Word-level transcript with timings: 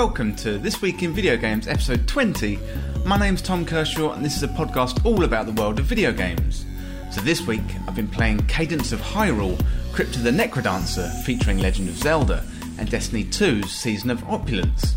welcome 0.00 0.34
to 0.34 0.56
This 0.56 0.80
Week 0.80 1.02
in 1.02 1.12
Video 1.12 1.36
Games, 1.36 1.68
episode 1.68 2.08
20. 2.08 2.58
My 3.04 3.18
name's 3.18 3.42
Tom 3.42 3.66
Kershaw, 3.66 4.12
and 4.12 4.24
this 4.24 4.34
is 4.34 4.42
a 4.42 4.48
podcast 4.48 5.04
all 5.04 5.24
about 5.24 5.44
the 5.44 5.52
world 5.52 5.78
of 5.78 5.84
video 5.84 6.10
games. 6.10 6.64
So 7.10 7.20
this 7.20 7.46
week, 7.46 7.60
I've 7.86 7.94
been 7.94 8.08
playing 8.08 8.46
Cadence 8.46 8.92
of 8.92 9.00
Hyrule, 9.02 9.62
Crypt 9.92 10.16
of 10.16 10.22
the 10.22 10.30
Necrodancer, 10.30 11.12
featuring 11.24 11.58
Legend 11.58 11.90
of 11.90 11.96
Zelda, 11.96 12.42
and 12.78 12.90
Destiny 12.90 13.24
2's 13.24 13.70
Season 13.70 14.08
of 14.08 14.24
Opulence. 14.24 14.96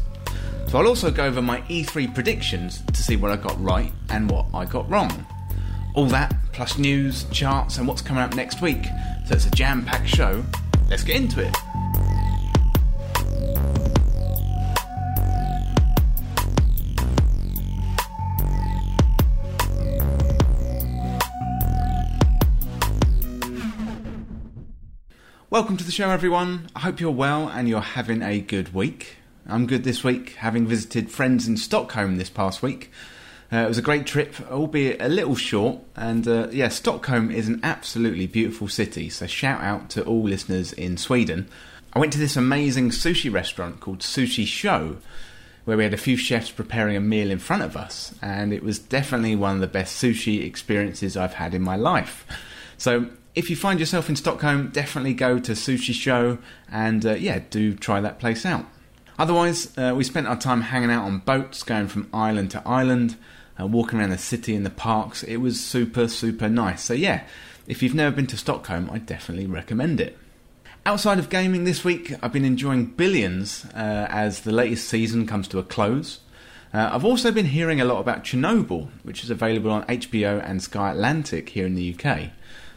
So 0.70 0.80
I'll 0.80 0.88
also 0.88 1.12
go 1.12 1.26
over 1.26 1.42
my 1.42 1.60
E3 1.64 2.14
predictions 2.14 2.82
to 2.94 3.04
see 3.04 3.18
what 3.18 3.30
I 3.30 3.36
got 3.36 3.62
right 3.62 3.91
and 4.08 4.32
what 4.32 4.46
I 4.54 4.63
got 4.63 4.90
wrong. 4.90 5.27
All 5.96 6.05
that, 6.05 6.34
plus 6.54 6.77
news, 6.77 7.26
charts, 7.26 7.77
and 7.77 7.90
what's 7.90 8.02
coming 8.02 8.24
up 8.24 8.35
next 8.35 8.62
week. 8.62 8.85
So 9.27 9.35
it's 9.35 9.48
a 9.48 9.52
jam 9.52 9.84
packed 9.84 10.08
show. 10.08 10.46
Let's 10.90 11.04
get 11.04 11.18
into 11.18 11.46
it. 11.46 11.54
Welcome 25.53 25.77
to 25.77 25.84
the 25.84 25.91
show, 25.91 26.09
everyone. 26.09 26.67
I 26.75 26.80
hope 26.80 26.99
you're 26.99 27.12
well 27.12 27.48
and 27.48 27.70
you're 27.70 27.80
having 27.80 28.23
a 28.23 28.41
good 28.41 28.73
week. 28.73 29.17
I'm 29.45 29.67
good 29.67 29.84
this 29.84 30.03
week, 30.03 30.31
having 30.38 30.66
visited 30.66 31.12
friends 31.12 31.48
in 31.48 31.57
Stockholm 31.57 32.17
this 32.17 32.31
past 32.31 32.63
week. 32.63 32.89
Uh, 33.52 33.57
it 33.57 33.67
was 33.67 33.77
a 33.77 33.84
great 33.84 34.07
trip, 34.07 34.34
albeit 34.49 34.99
a 34.99 35.07
little 35.07 35.35
short. 35.35 35.77
And 35.95 36.27
uh, 36.27 36.48
yeah, 36.51 36.70
Stockholm 36.70 37.29
is 37.29 37.48
an 37.48 37.60
absolutely 37.62 38.26
beautiful 38.26 38.68
city, 38.68 39.10
so 39.10 39.27
shout 39.27 39.62
out 39.62 39.91
to 39.91 40.04
all 40.05 40.23
listeners 40.23 40.73
in 40.73 40.98
Sweden. 40.98 41.48
I 41.93 41.99
went 41.99 42.13
to 42.13 42.20
this 42.20 42.35
amazing 42.35 42.90
sushi 42.90 43.32
restaurant 43.32 43.79
called 43.79 43.99
Sushi 43.99 44.48
Show, 44.48 44.98
where 45.65 45.77
we 45.77 45.84
had 45.84 45.93
a 45.93 45.98
few 45.98 46.17
chefs 46.17 46.49
preparing 46.49 46.95
a 46.95 46.99
meal 46.99 47.29
in 47.29 47.38
front 47.38 47.62
of 47.62 47.77
us, 47.77 48.15
and 48.23 48.54
it 48.54 48.63
was 48.63 48.79
definitely 48.79 49.35
one 49.35 49.54
of 49.54 49.62
the 49.62 49.67
best 49.67 50.01
sushi 50.01 50.43
experiences 50.43 51.15
I've 51.15 51.35
had 51.35 51.54
in 51.54 51.62
my 51.62 51.76
life. 51.76 52.26
So 52.79 53.10
if 53.35 53.49
you 53.49 53.55
find 53.55 53.79
yourself 53.79 54.09
in 54.09 54.15
Stockholm, 54.15 54.70
definitely 54.70 55.13
go 55.13 55.39
to 55.39 55.53
Sushi 55.53 55.93
Show 55.93 56.37
and 56.71 57.05
uh, 57.05 57.13
yeah, 57.13 57.41
do 57.49 57.73
try 57.73 57.99
that 58.01 58.20
place 58.20 58.45
out. 58.45 58.65
Otherwise, 59.17 59.76
uh, 59.77 59.93
we 59.95 60.03
spent 60.03 60.27
our 60.27 60.37
time 60.37 60.62
hanging 60.62 60.91
out 60.91 61.05
on 61.05 61.20
boats, 61.20 61.63
going 61.63 61.87
from 61.87 62.09
island 62.13 62.51
to 62.51 62.67
island, 62.67 63.15
uh, 63.59 63.67
walking 63.67 63.99
around 63.99 64.09
the 64.09 64.17
city 64.17 64.56
and 64.56 64.66
the 64.66 64.72
parks. 64.72 65.23
It 65.23 65.38
was 65.38 65.59
super, 65.59 66.07
super 66.07 66.50
nice. 66.50 66.84
So, 66.84 66.94
yeah, 66.94 67.23
if 67.67 67.84
you've 67.84 67.94
never 67.94 68.16
been 68.16 68.28
to 68.28 68.38
Stockholm, 68.38 68.89
I 68.91 68.97
definitely 68.97 69.45
recommend 69.45 70.01
it. 70.01 70.17
Outside 70.85 71.19
of 71.19 71.29
gaming 71.29 71.63
this 71.63 71.84
week, 71.84 72.13
I've 72.22 72.34
been 72.34 72.44
enjoying 72.44 72.88
Billions 72.88 73.66
uh, 73.73 74.07
as 74.09 74.41
the 74.41 74.51
latest 74.51 74.89
season 74.89 75.25
comes 75.25 75.47
to 75.50 75.59
a 75.59 75.63
close. 75.63 76.19
Uh, 76.73 76.89
I've 76.91 77.06
also 77.06 77.31
been 77.31 77.45
hearing 77.45 77.79
a 77.79 77.85
lot 77.85 78.00
about 78.00 78.23
Chernobyl, 78.23 78.89
which 79.03 79.23
is 79.23 79.29
available 79.29 79.72
on 79.72 79.84
HBO 79.84 80.44
and 80.44 80.61
Sky 80.61 80.91
Atlantic 80.91 81.50
here 81.50 81.66
in 81.66 81.75
the 81.75 81.95
UK. 81.97 82.31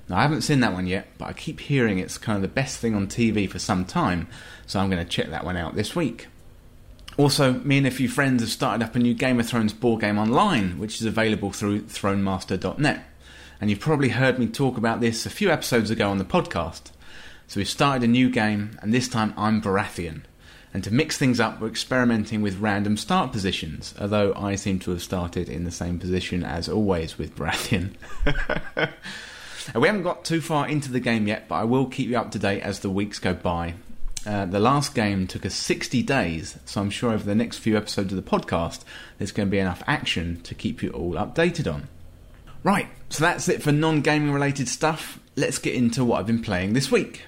Now, 0.09 0.19
I 0.19 0.23
haven't 0.23 0.43
seen 0.43 0.61
that 0.61 0.73
one 0.73 0.87
yet, 0.87 1.09
but 1.19 1.27
I 1.27 1.33
keep 1.33 1.61
hearing 1.61 1.99
it's 1.99 2.19
kind 2.19 2.37
of 2.37 2.43
the 2.43 2.49
best 2.49 2.79
thing 2.79 2.95
on 2.95 3.09
TV 3.09 3.51
for 3.51 3.59
some 3.59 3.85
time, 3.85 4.29
so 4.67 4.79
I'm 4.79 4.91
going 4.91 5.05
to 5.05 5.11
check 5.11 5.31
that 5.31 5.45
one 5.45 5.57
out 5.57 5.75
this 5.75 5.97
week. 5.97 6.29
Also, 7.17 7.55
me 7.55 7.79
and 7.79 7.87
a 7.87 7.91
few 7.91 8.09
friends 8.09 8.43
have 8.43 8.51
started 8.51 8.85
up 8.85 8.95
a 8.95 8.99
new 8.99 9.15
Game 9.15 9.41
of 9.41 9.49
Thrones 9.49 9.73
board 9.73 10.03
game 10.03 10.19
online, 10.19 10.79
which 10.79 11.01
is 11.01 11.07
available 11.07 11.51
through 11.51 11.83
thronemaster.net. 11.83 13.05
And 13.61 13.71
you've 13.71 13.81
probably 13.81 14.11
heard 14.11 14.39
me 14.39 14.47
talk 14.47 14.77
about 14.77 15.01
this 15.01 15.25
a 15.25 15.31
few 15.31 15.51
episodes 15.51 15.91
ago 15.91 16.11
on 16.11 16.19
the 16.19 16.25
podcast. 16.25 16.91
So 17.49 17.59
we've 17.59 17.69
started 17.69 18.05
a 18.05 18.11
new 18.11 18.29
game, 18.29 18.79
and 18.83 18.93
this 18.93 19.09
time 19.09 19.33
I'm 19.37 19.63
Baratheon. 19.63 20.23
And 20.75 20.85
to 20.85 20.93
mix 20.93 21.17
things 21.17 21.41
up, 21.41 21.59
we're 21.59 21.69
experimenting 21.69 22.43
with 22.43 22.59
random 22.59 22.99
start 22.99 23.33
positions, 23.33 23.95
although 23.99 24.35
I 24.35 24.57
seem 24.57 24.79
to 24.81 24.91
have 24.91 25.03
started 25.03 25.49
in 25.49 25.65
the 25.65 25.71
same 25.71 25.99
position 25.99 26.45
as 26.45 26.69
always 26.69 27.17
with 27.17 27.35
Baratheon. 27.35 27.95
we 29.75 29.89
haven't 29.89 30.03
got 30.03 30.25
too 30.25 30.41
far 30.41 30.69
into 30.69 30.93
the 30.93 31.01
game 31.01 31.27
yet, 31.27 31.49
but 31.49 31.57
I 31.57 31.65
will 31.65 31.87
keep 31.87 32.09
you 32.09 32.19
up 32.19 32.31
to 32.33 32.39
date 32.39 32.63
as 32.63 32.81
the 32.81 32.91
weeks 32.91 33.19
go 33.19 33.35
by. 33.35 33.75
Uh, 34.27 34.45
the 34.45 34.59
last 34.59 34.95
game 34.95 35.27
took 35.27 35.47
us 35.47 35.55
60 35.55 36.03
days, 36.03 36.59
so 36.65 36.81
I'm 36.81 36.91
sure 36.91 37.13
over 37.13 37.25
the 37.25 37.35
next 37.35 37.59
few 37.59 37.77
episodes 37.77 38.13
of 38.13 38.17
the 38.17 38.29
podcast, 38.29 38.83
there's 39.19 39.33
going 39.33 39.49
to 39.49 39.51
be 39.51 39.59
enough 39.59 39.83
action 39.87 40.41
to 40.43 40.55
keep 40.55 40.83
you 40.83 40.91
all 40.91 41.15
updated 41.15 41.73
on. 41.73 41.89
Right, 42.65 42.89
so 43.09 43.23
that's 43.23 43.49
it 43.49 43.63
for 43.63 43.71
non 43.71 44.01
gaming 44.01 44.33
related 44.33 44.69
stuff. 44.69 45.21
Let's 45.37 45.59
get 45.59 45.75
into 45.75 46.05
what 46.05 46.19
I've 46.19 46.27
been 46.27 46.43
playing 46.43 46.73
this 46.73 46.91
week. 46.91 47.23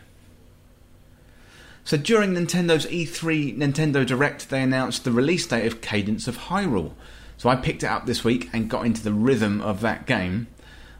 So 1.84 1.96
during 1.96 2.34
Nintendo's 2.34 2.84
E3 2.86 3.56
Nintendo 3.56 4.04
Direct, 4.04 4.50
they 4.50 4.62
announced 4.62 5.04
the 5.04 5.12
release 5.12 5.46
date 5.46 5.66
of 5.66 5.80
Cadence 5.80 6.26
of 6.26 6.36
Hyrule. 6.36 6.92
So 7.36 7.48
I 7.48 7.56
picked 7.56 7.84
it 7.84 7.86
up 7.86 8.06
this 8.06 8.24
week 8.24 8.50
and 8.52 8.68
got 8.68 8.84
into 8.84 9.02
the 9.02 9.12
rhythm 9.12 9.60
of 9.60 9.80
that 9.82 10.04
game. 10.04 10.48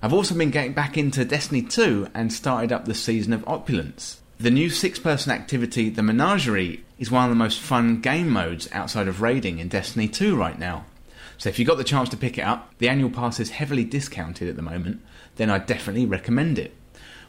I've 0.01 0.13
also 0.13 0.37
been 0.37 0.53
getting 0.53 0.75
back 0.75 0.97
into 0.97 1.25
Destiny 1.25 1.61
2 1.61 2.11
and 2.15 2.33
started 2.33 2.71
up 2.71 2.85
the 2.85 2.95
Season 2.95 3.33
of 3.33 3.43
Opulence. 3.49 4.21
The 4.39 4.49
new 4.49 4.71
six 4.71 5.01
person 5.01 5.33
activity, 5.33 5.91
the 5.91 6.05
Menagerie, 6.05 6.85
is 7.01 7.11
one 7.11 7.25
of 7.25 7.31
the 7.31 7.35
most 7.35 7.59
fun 7.59 8.01
game 8.01 8.31
modes 8.31 8.69
outside 8.71 9.09
of 9.09 9.21
raiding 9.21 9.59
in 9.59 9.67
Destiny 9.67 10.07
2 10.07 10.37
right 10.37 10.57
now. 10.57 10.85
So 11.37 11.49
if 11.49 11.59
you 11.59 11.65
got 11.65 11.79
the 11.79 11.85
chance 11.85 12.09
to 12.11 12.17
pick 12.17 12.39
it 12.39 12.43
up, 12.43 12.73
the 12.79 12.89
annual 12.89 13.11
pass 13.11 13.41
is 13.41 13.51
heavily 13.51 13.83
discounted 13.83 14.49
at 14.49 14.55
the 14.55 14.63
moment, 14.63 15.01
then 15.35 15.51
I 15.51 15.59
definitely 15.59 16.07
recommend 16.07 16.61
it. 16.61 16.77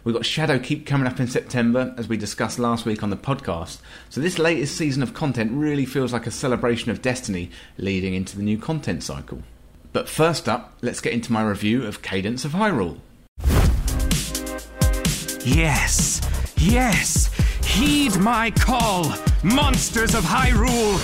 We've 0.04 0.14
got 0.14 0.24
Shadowkeep 0.24 0.86
coming 0.86 1.08
up 1.08 1.20
in 1.20 1.28
September, 1.28 1.96
as 1.98 2.08
we 2.08 2.18
discussed 2.18 2.60
last 2.60 2.86
week 2.86 3.02
on 3.02 3.10
the 3.10 3.18
podcast. 3.18 3.80
So, 4.10 4.22
this 4.22 4.38
latest 4.38 4.78
season 4.78 5.02
of 5.02 5.16
content 5.16 5.52
really 5.54 5.86
feels 5.86 6.14
like 6.14 6.28
a 6.28 6.32
celebration 6.32 6.92
of 6.92 7.02
Destiny 7.02 7.50
leading 7.78 8.14
into 8.14 8.38
the 8.38 8.44
new 8.44 8.60
content 8.60 9.04
cycle. 9.04 9.42
But 9.92 10.08
first 10.08 10.48
up, 10.48 10.78
let's 10.82 11.02
get 11.02 11.14
into 11.14 11.34
my 11.34 11.44
review 11.44 11.86
of 11.86 12.02
Cadence 12.04 12.46
of 12.46 12.52
Hyrule. 12.52 13.00
Yes, 15.44 16.22
yes, 16.58 17.34
heed 17.66 18.16
my 18.18 18.52
call, 18.52 19.12
monsters 19.44 20.14
of 20.14 20.24
Hyrule! 20.24 21.00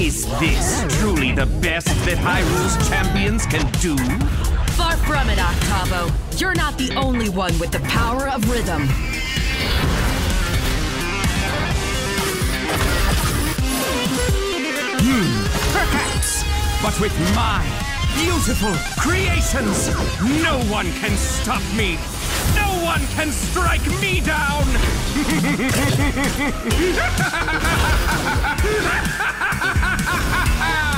Is 0.00 0.24
this 0.40 1.00
truly 1.00 1.32
the 1.32 1.46
best 1.60 1.88
that 2.06 2.16
Hyrule's 2.16 2.88
champions 2.88 3.44
can 3.44 3.70
do? 3.80 4.47
From 5.08 5.30
it, 5.30 5.38
Octavo. 5.38 6.12
You're 6.36 6.52
not 6.52 6.76
the 6.76 6.94
only 6.94 7.30
one 7.30 7.58
with 7.58 7.70
the 7.70 7.80
power 7.80 8.28
of 8.28 8.46
rhythm. 8.50 8.82
Hmm. 15.00 15.46
Perhaps, 15.72 16.44
but 16.82 17.00
with 17.00 17.18
my 17.34 17.64
beautiful 18.18 18.74
creations, 19.00 19.88
no 20.42 20.60
one 20.70 20.92
can 21.00 21.16
stop 21.16 21.62
me. 21.74 21.96
No 22.54 22.68
one 22.84 23.00
can 23.16 23.32
strike 23.32 23.86
me 24.02 24.20
down. 24.20 24.66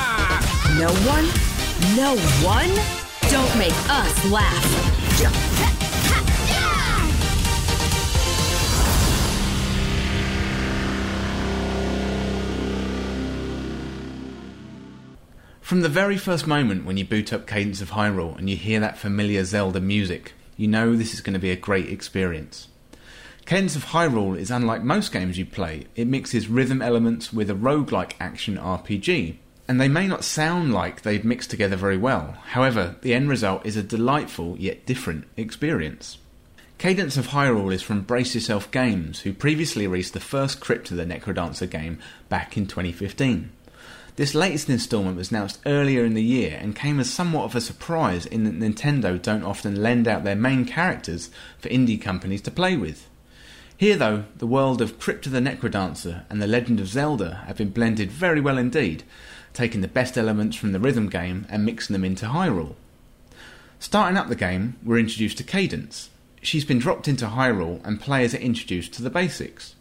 No 0.80 0.88
one? 1.04 1.26
No 1.94 2.16
one? 2.42 2.99
Don't 3.30 3.58
make 3.58 3.72
us 3.88 4.24
laugh. 4.32 4.90
From 15.60 15.82
the 15.82 15.88
very 15.88 16.16
first 16.18 16.48
moment 16.48 16.84
when 16.84 16.96
you 16.96 17.04
boot 17.04 17.32
up 17.32 17.46
Cadence 17.46 17.80
of 17.80 17.90
Hyrule 17.90 18.36
and 18.36 18.50
you 18.50 18.56
hear 18.56 18.80
that 18.80 18.98
familiar 18.98 19.44
Zelda 19.44 19.80
music, 19.80 20.32
you 20.56 20.66
know 20.66 20.96
this 20.96 21.14
is 21.14 21.20
going 21.20 21.34
to 21.34 21.38
be 21.38 21.52
a 21.52 21.56
great 21.56 21.88
experience. 21.88 22.66
Cadence 23.46 23.76
of 23.76 23.84
Hyrule 23.84 24.36
is 24.36 24.50
unlike 24.50 24.82
most 24.82 25.12
games 25.12 25.38
you 25.38 25.46
play, 25.46 25.86
it 25.94 26.08
mixes 26.08 26.48
rhythm 26.48 26.82
elements 26.82 27.32
with 27.32 27.48
a 27.48 27.54
roguelike 27.54 28.14
action 28.18 28.56
RPG. 28.56 29.36
And 29.70 29.80
they 29.80 29.86
may 29.86 30.08
not 30.08 30.24
sound 30.24 30.74
like 30.74 31.02
they've 31.02 31.24
mixed 31.24 31.48
together 31.48 31.76
very 31.76 31.96
well, 31.96 32.36
however, 32.46 32.96
the 33.02 33.14
end 33.14 33.28
result 33.28 33.64
is 33.64 33.76
a 33.76 33.84
delightful 33.84 34.56
yet 34.58 34.84
different 34.84 35.28
experience. 35.36 36.18
Cadence 36.78 37.16
of 37.16 37.28
Hyrule 37.28 37.72
is 37.72 37.80
from 37.80 38.02
Brace 38.02 38.34
Yourself 38.34 38.68
Games, 38.72 39.20
who 39.20 39.32
previously 39.32 39.86
released 39.86 40.12
the 40.12 40.18
first 40.18 40.58
Crypt 40.58 40.90
of 40.90 40.96
the 40.96 41.04
Necrodancer 41.04 41.70
game 41.70 42.00
back 42.28 42.56
in 42.56 42.66
2015. 42.66 43.52
This 44.16 44.34
latest 44.34 44.68
installment 44.68 45.16
was 45.16 45.30
announced 45.30 45.60
earlier 45.64 46.04
in 46.04 46.14
the 46.14 46.20
year 46.24 46.58
and 46.60 46.74
came 46.74 46.98
as 46.98 47.08
somewhat 47.08 47.44
of 47.44 47.54
a 47.54 47.60
surprise 47.60 48.26
in 48.26 48.42
that 48.42 48.58
Nintendo 48.58 49.22
don't 49.22 49.44
often 49.44 49.80
lend 49.80 50.08
out 50.08 50.24
their 50.24 50.34
main 50.34 50.64
characters 50.64 51.30
for 51.60 51.68
indie 51.68 52.02
companies 52.02 52.42
to 52.42 52.50
play 52.50 52.76
with. 52.76 53.08
Here, 53.76 53.96
though, 53.96 54.24
the 54.36 54.48
world 54.48 54.82
of 54.82 54.98
Crypt 54.98 55.26
of 55.26 55.32
the 55.32 55.38
Necrodancer 55.38 56.24
and 56.28 56.42
the 56.42 56.48
Legend 56.48 56.80
of 56.80 56.88
Zelda 56.88 57.44
have 57.46 57.56
been 57.56 57.70
blended 57.70 58.10
very 58.10 58.40
well 58.40 58.58
indeed, 58.58 59.04
taking 59.52 59.80
the 59.80 59.88
best 59.88 60.16
elements 60.16 60.56
from 60.56 60.72
the 60.72 60.80
rhythm 60.80 61.08
game 61.08 61.46
and 61.48 61.64
mixing 61.64 61.94
them 61.94 62.04
into 62.04 62.26
Hyrule. 62.26 62.74
Starting 63.78 64.16
up 64.16 64.28
the 64.28 64.36
game, 64.36 64.76
we're 64.84 64.98
introduced 64.98 65.38
to 65.38 65.44
Cadence. 65.44 66.10
She's 66.42 66.64
been 66.64 66.78
dropped 66.78 67.08
into 67.08 67.26
Hyrule 67.26 67.84
and 67.84 68.00
players 68.00 68.34
are 68.34 68.38
introduced 68.38 68.92
to 68.94 69.02
the 69.02 69.10
basics. 69.10 69.74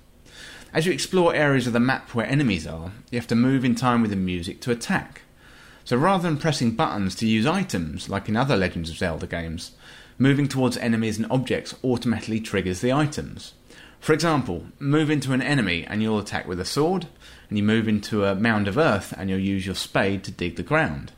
As 0.74 0.86
you 0.86 0.92
explore 0.92 1.34
areas 1.34 1.68
of 1.68 1.74
the 1.74 1.80
map 1.80 2.14
where 2.14 2.26
enemies 2.26 2.68
are, 2.68 2.92
you 3.12 3.18
have 3.20 3.28
to 3.28 3.36
move 3.36 3.66
in 3.66 3.76
time 3.76 4.02
with 4.02 4.12
the 4.12 4.16
music 4.16 4.62
to 4.62 4.72
attack. 4.72 5.24
So 5.84 5.98
rather 5.98 6.24
than 6.24 6.38
pressing 6.38 6.72
buttons 6.72 7.16
to 7.16 7.28
use 7.28 7.46
items, 7.46 8.10
like 8.10 8.30
in 8.30 8.36
other 8.36 8.56
Legends 8.56 8.90
of 8.90 8.98
Zelda 8.98 9.26
games, 9.26 9.72
moving 10.20 10.48
towards 10.48 10.78
enemies 10.78 11.18
and 11.18 11.26
objects 11.32 11.74
automatically 11.84 12.40
triggers 12.40 12.82
the 12.82 12.94
items. 12.94 13.54
For 14.00 14.14
example, 14.14 14.66
move 14.78 15.10
into 15.10 15.34
an 15.34 15.42
enemy 15.42 15.86
and 15.86 16.02
you'll 16.02 16.20
attack 16.20 16.48
with 16.48 16.60
a 16.60 16.66
sword, 16.66 17.08
and 17.50 17.58
you 17.58 17.64
move 17.64 17.88
into 17.88 18.24
a 18.24 18.36
mound 18.36 18.68
of 18.68 18.78
earth 18.78 19.14
and 19.18 19.30
you'll 19.30 19.40
use 19.40 19.66
your 19.66 19.76
spade 19.76 20.24
to 20.24 20.32
dig 20.32 20.56
the 20.56 20.64
ground. 20.64 21.12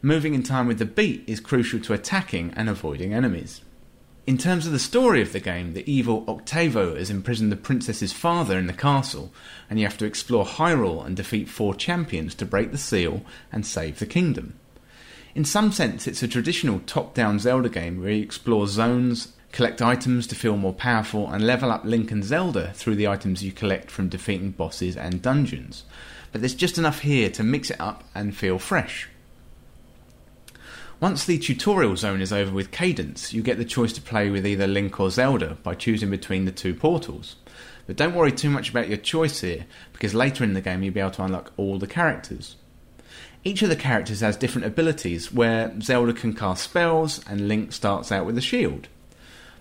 Moving 0.00 0.34
in 0.34 0.42
time 0.42 0.66
with 0.66 0.78
the 0.78 0.84
beat 0.84 1.24
is 1.26 1.40
crucial 1.40 1.80
to 1.80 1.92
attacking 1.92 2.52
and 2.54 2.68
avoiding 2.68 3.14
enemies. 3.14 3.62
In 4.24 4.38
terms 4.38 4.66
of 4.66 4.72
the 4.72 4.78
story 4.78 5.20
of 5.20 5.32
the 5.32 5.40
game, 5.40 5.72
the 5.72 5.90
evil 5.90 6.24
Octavo 6.28 6.96
has 6.96 7.10
imprisoned 7.10 7.50
the 7.50 7.56
princess's 7.56 8.12
father 8.12 8.56
in 8.56 8.68
the 8.68 8.72
castle, 8.72 9.32
and 9.68 9.80
you 9.80 9.86
have 9.86 9.98
to 9.98 10.04
explore 10.04 10.44
Hyrule 10.44 11.04
and 11.04 11.16
defeat 11.16 11.48
four 11.48 11.74
champions 11.74 12.34
to 12.36 12.46
break 12.46 12.70
the 12.70 12.78
seal 12.78 13.22
and 13.50 13.66
save 13.66 13.98
the 13.98 14.06
kingdom. 14.06 14.54
In 15.34 15.44
some 15.44 15.72
sense, 15.72 16.06
it's 16.06 16.22
a 16.22 16.28
traditional 16.28 16.80
top 16.86 17.14
down 17.14 17.40
Zelda 17.40 17.68
game 17.68 18.00
where 18.00 18.12
you 18.12 18.22
explore 18.22 18.68
zones, 18.68 19.32
collect 19.52 19.82
items 19.82 20.26
to 20.26 20.34
feel 20.34 20.56
more 20.56 20.72
powerful, 20.72 21.30
and 21.30 21.46
level 21.46 21.70
up 21.70 21.84
Link 21.84 22.10
and 22.10 22.24
Zelda 22.24 22.72
through 22.74 22.96
the 22.96 23.06
items 23.06 23.44
you 23.44 23.52
collect 23.52 23.90
from 23.90 24.08
defeating 24.08 24.50
bosses 24.50 24.96
and 24.96 25.22
dungeons. 25.22 25.84
But 26.32 26.40
there's 26.40 26.54
just 26.54 26.78
enough 26.78 27.00
here 27.00 27.28
to 27.30 27.42
mix 27.42 27.70
it 27.70 27.80
up 27.80 28.04
and 28.14 28.34
feel 28.34 28.58
fresh. 28.58 29.08
Once 31.00 31.24
the 31.24 31.36
tutorial 31.36 31.96
zone 31.96 32.20
is 32.20 32.32
over 32.32 32.52
with 32.52 32.70
Cadence, 32.70 33.32
you 33.32 33.42
get 33.42 33.58
the 33.58 33.64
choice 33.64 33.92
to 33.92 34.00
play 34.00 34.30
with 34.30 34.46
either 34.46 34.66
Link 34.66 34.98
or 35.00 35.10
Zelda 35.10 35.58
by 35.62 35.74
choosing 35.74 36.10
between 36.10 36.44
the 36.44 36.52
two 36.52 36.74
portals. 36.74 37.36
But 37.86 37.96
don't 37.96 38.14
worry 38.14 38.32
too 38.32 38.48
much 38.48 38.70
about 38.70 38.88
your 38.88 38.98
choice 38.98 39.40
here, 39.40 39.66
because 39.92 40.14
later 40.14 40.44
in 40.44 40.54
the 40.54 40.60
game 40.60 40.82
you'll 40.82 40.94
be 40.94 41.00
able 41.00 41.10
to 41.10 41.24
unlock 41.24 41.52
all 41.56 41.78
the 41.78 41.88
characters. 41.88 42.56
Each 43.44 43.62
of 43.62 43.68
the 43.68 43.76
characters 43.76 44.20
has 44.20 44.36
different 44.36 44.68
abilities, 44.68 45.32
where 45.32 45.74
Zelda 45.80 46.12
can 46.12 46.32
cast 46.32 46.62
spells 46.62 47.20
and 47.28 47.48
Link 47.48 47.72
starts 47.72 48.12
out 48.12 48.24
with 48.24 48.38
a 48.38 48.40
shield. 48.40 48.86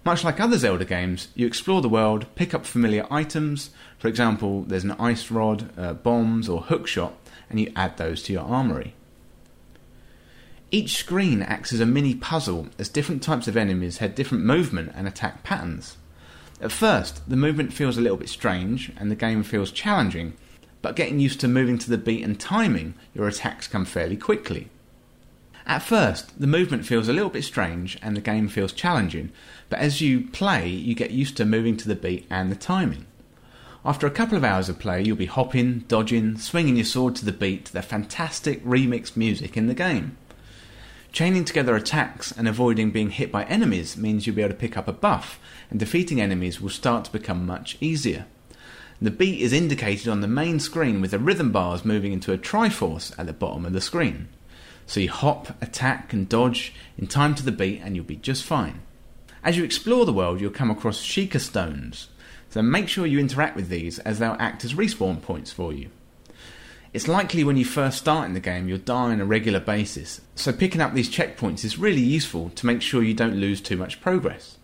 Much 0.04 0.24
like 0.24 0.40
other 0.40 0.58
Zelda 0.58 0.84
games, 0.84 1.28
you 1.36 1.46
explore 1.46 1.82
the 1.82 1.90
world, 1.90 2.26
pick 2.34 2.56
up 2.56 2.66
familiar 2.66 3.06
items, 3.12 3.70
for 4.00 4.08
example, 4.08 4.64
there's 4.64 4.84
an 4.84 4.92
ice 4.94 5.30
rod, 5.30 5.72
uh, 5.78 5.94
bombs, 5.94 6.50
or 6.50 6.64
hookshot, 6.64 7.14
and 7.50 7.60
you 7.60 7.72
add 7.76 7.98
those 7.98 8.24
to 8.24 8.34
your 8.34 8.44
armory. 8.44 8.96
Each 10.72 10.96
screen 10.96 11.44
acts 11.44 11.72
as 11.72 11.82
a 11.82 11.86
mini 11.86 12.16
puzzle 12.16 12.70
as 12.80 12.90
different 12.90 13.22
types 13.22 13.48
of 13.48 13.56
enemies 13.56 14.00
had 14.00 14.16
different 14.16 14.44
movement 14.44 14.92
and 14.96 15.08
attack 15.08 15.44
patterns. 15.44 15.98
At 16.60 16.72
first, 16.72 17.30
the 17.30 17.36
movement 17.36 17.74
feels 17.74 17.98
a 17.98 18.02
little 18.02 18.18
bit 18.18 18.30
strange 18.30 18.92
and 18.98 19.12
the 19.12 19.16
game 19.16 19.44
feels 19.44 19.72
challenging, 19.72 20.34
but 20.82 20.96
getting 20.96 21.20
used 21.20 21.40
to 21.42 21.48
moving 21.48 21.78
to 21.78 21.90
the 21.90 21.98
beat 21.98 22.24
and 22.24 22.40
timing, 22.40 22.96
your 23.14 23.28
attacks 23.28 23.68
come 23.68 23.86
fairly 23.86 24.18
quickly. 24.18 24.70
At 25.66 25.84
first, 25.84 26.40
the 26.40 26.48
movement 26.48 26.86
feels 26.86 27.08
a 27.08 27.14
little 27.14 27.30
bit 27.30 27.44
strange 27.44 27.98
and 28.02 28.16
the 28.16 28.22
game 28.22 28.48
feels 28.48 28.74
challenging, 28.74 29.32
but 29.70 29.80
as 29.80 30.02
you 30.02 30.28
play, 30.28 30.68
you 30.68 30.96
get 30.96 31.12
used 31.12 31.38
to 31.38 31.46
moving 31.46 31.78
to 31.78 31.88
the 31.88 31.96
beat 31.96 32.26
and 32.30 32.52
the 32.52 32.56
timing. 32.56 33.06
After 33.84 34.06
a 34.06 34.12
couple 34.12 34.38
of 34.38 34.44
hours 34.44 34.70
of 34.70 34.80
play, 34.80 35.02
you'll 35.02 35.18
be 35.18 35.26
hopping, 35.26 35.80
dodging, 35.88 36.38
swinging 36.38 36.76
your 36.76 36.86
sword 36.86 37.16
to 37.16 37.26
the 37.26 37.32
beat 37.32 37.66
to 37.66 37.74
the 37.74 37.82
fantastic 37.82 38.64
remixed 38.64 39.18
music 39.18 39.58
in 39.58 39.68
the 39.68 39.74
game. 39.74 40.18
Chaining 41.12 41.44
together 41.44 41.76
attacks 41.76 42.32
and 42.32 42.48
avoiding 42.48 42.92
being 42.92 43.10
hit 43.10 43.32
by 43.32 43.44
enemies 43.46 43.98
means 43.98 44.26
you'll 44.26 44.36
be 44.36 44.44
able 44.44 44.54
to 44.54 44.60
pick 44.60 44.78
up 44.78 44.88
a 44.88 44.94
buff, 44.94 45.40
and 45.70 45.80
defeating 45.80 46.22
enemies 46.22 46.62
will 46.62 46.70
start 46.70 47.06
to 47.06 47.12
become 47.12 47.46
much 47.46 47.78
easier. 47.82 48.26
The 49.02 49.12
beat 49.12 49.42
is 49.42 49.52
indicated 49.52 50.08
on 50.08 50.22
the 50.22 50.28
main 50.28 50.60
screen 50.60 51.02
with 51.02 51.12
the 51.12 51.20
rhythm 51.20 51.52
bars 51.52 51.84
moving 51.84 52.14
into 52.14 52.32
a 52.32 52.38
Triforce 52.38 53.18
at 53.18 53.26
the 53.26 53.34
bottom 53.34 53.66
of 53.66 53.74
the 53.74 53.82
screen. 53.82 54.28
So 54.92 55.00
you 55.00 55.10
hop, 55.10 55.56
attack, 55.64 56.12
and 56.12 56.28
dodge 56.28 56.74
in 56.98 57.08
time 57.08 57.34
to 57.36 57.46
the 57.46 57.52
beat, 57.54 57.80
and 57.82 57.96
you'll 57.96 58.04
be 58.04 58.18
just 58.18 58.44
fine. 58.44 58.82
As 59.42 59.56
you 59.56 59.64
explore 59.64 60.06
the 60.06 60.12
world, 60.12 60.42
you'll 60.42 60.52
come 60.52 60.70
across 60.70 61.02
Sheikah 61.02 61.40
stones, 61.40 62.10
so 62.50 62.62
make 62.62 62.90
sure 62.90 63.06
you 63.06 63.18
interact 63.18 63.56
with 63.56 63.70
these 63.70 64.00
as 64.00 64.20
they'll 64.20 64.36
act 64.38 64.66
as 64.66 64.74
respawn 64.74 65.22
points 65.22 65.50
for 65.50 65.72
you. 65.72 65.92
It's 66.92 67.08
likely 67.08 67.46
when 67.46 67.56
you 67.56 67.64
first 67.64 68.00
start 68.00 68.28
in 68.28 68.34
the 68.34 68.42
game 68.42 68.68
you'll 68.68 68.80
die 68.80 69.14
on 69.14 69.22
a 69.22 69.26
regular 69.26 69.62
basis, 69.62 70.20
so 70.36 70.52
picking 70.52 70.82
up 70.82 70.94
these 70.94 71.10
checkpoints 71.10 71.64
is 71.64 71.80
really 71.80 72.02
useful 72.02 72.50
to 72.50 72.66
make 72.66 72.82
sure 72.82 73.02
you 73.02 73.14
don't 73.14 73.40
lose 73.40 73.62
too 73.62 73.78
much 73.78 74.02
progress. 74.02 74.58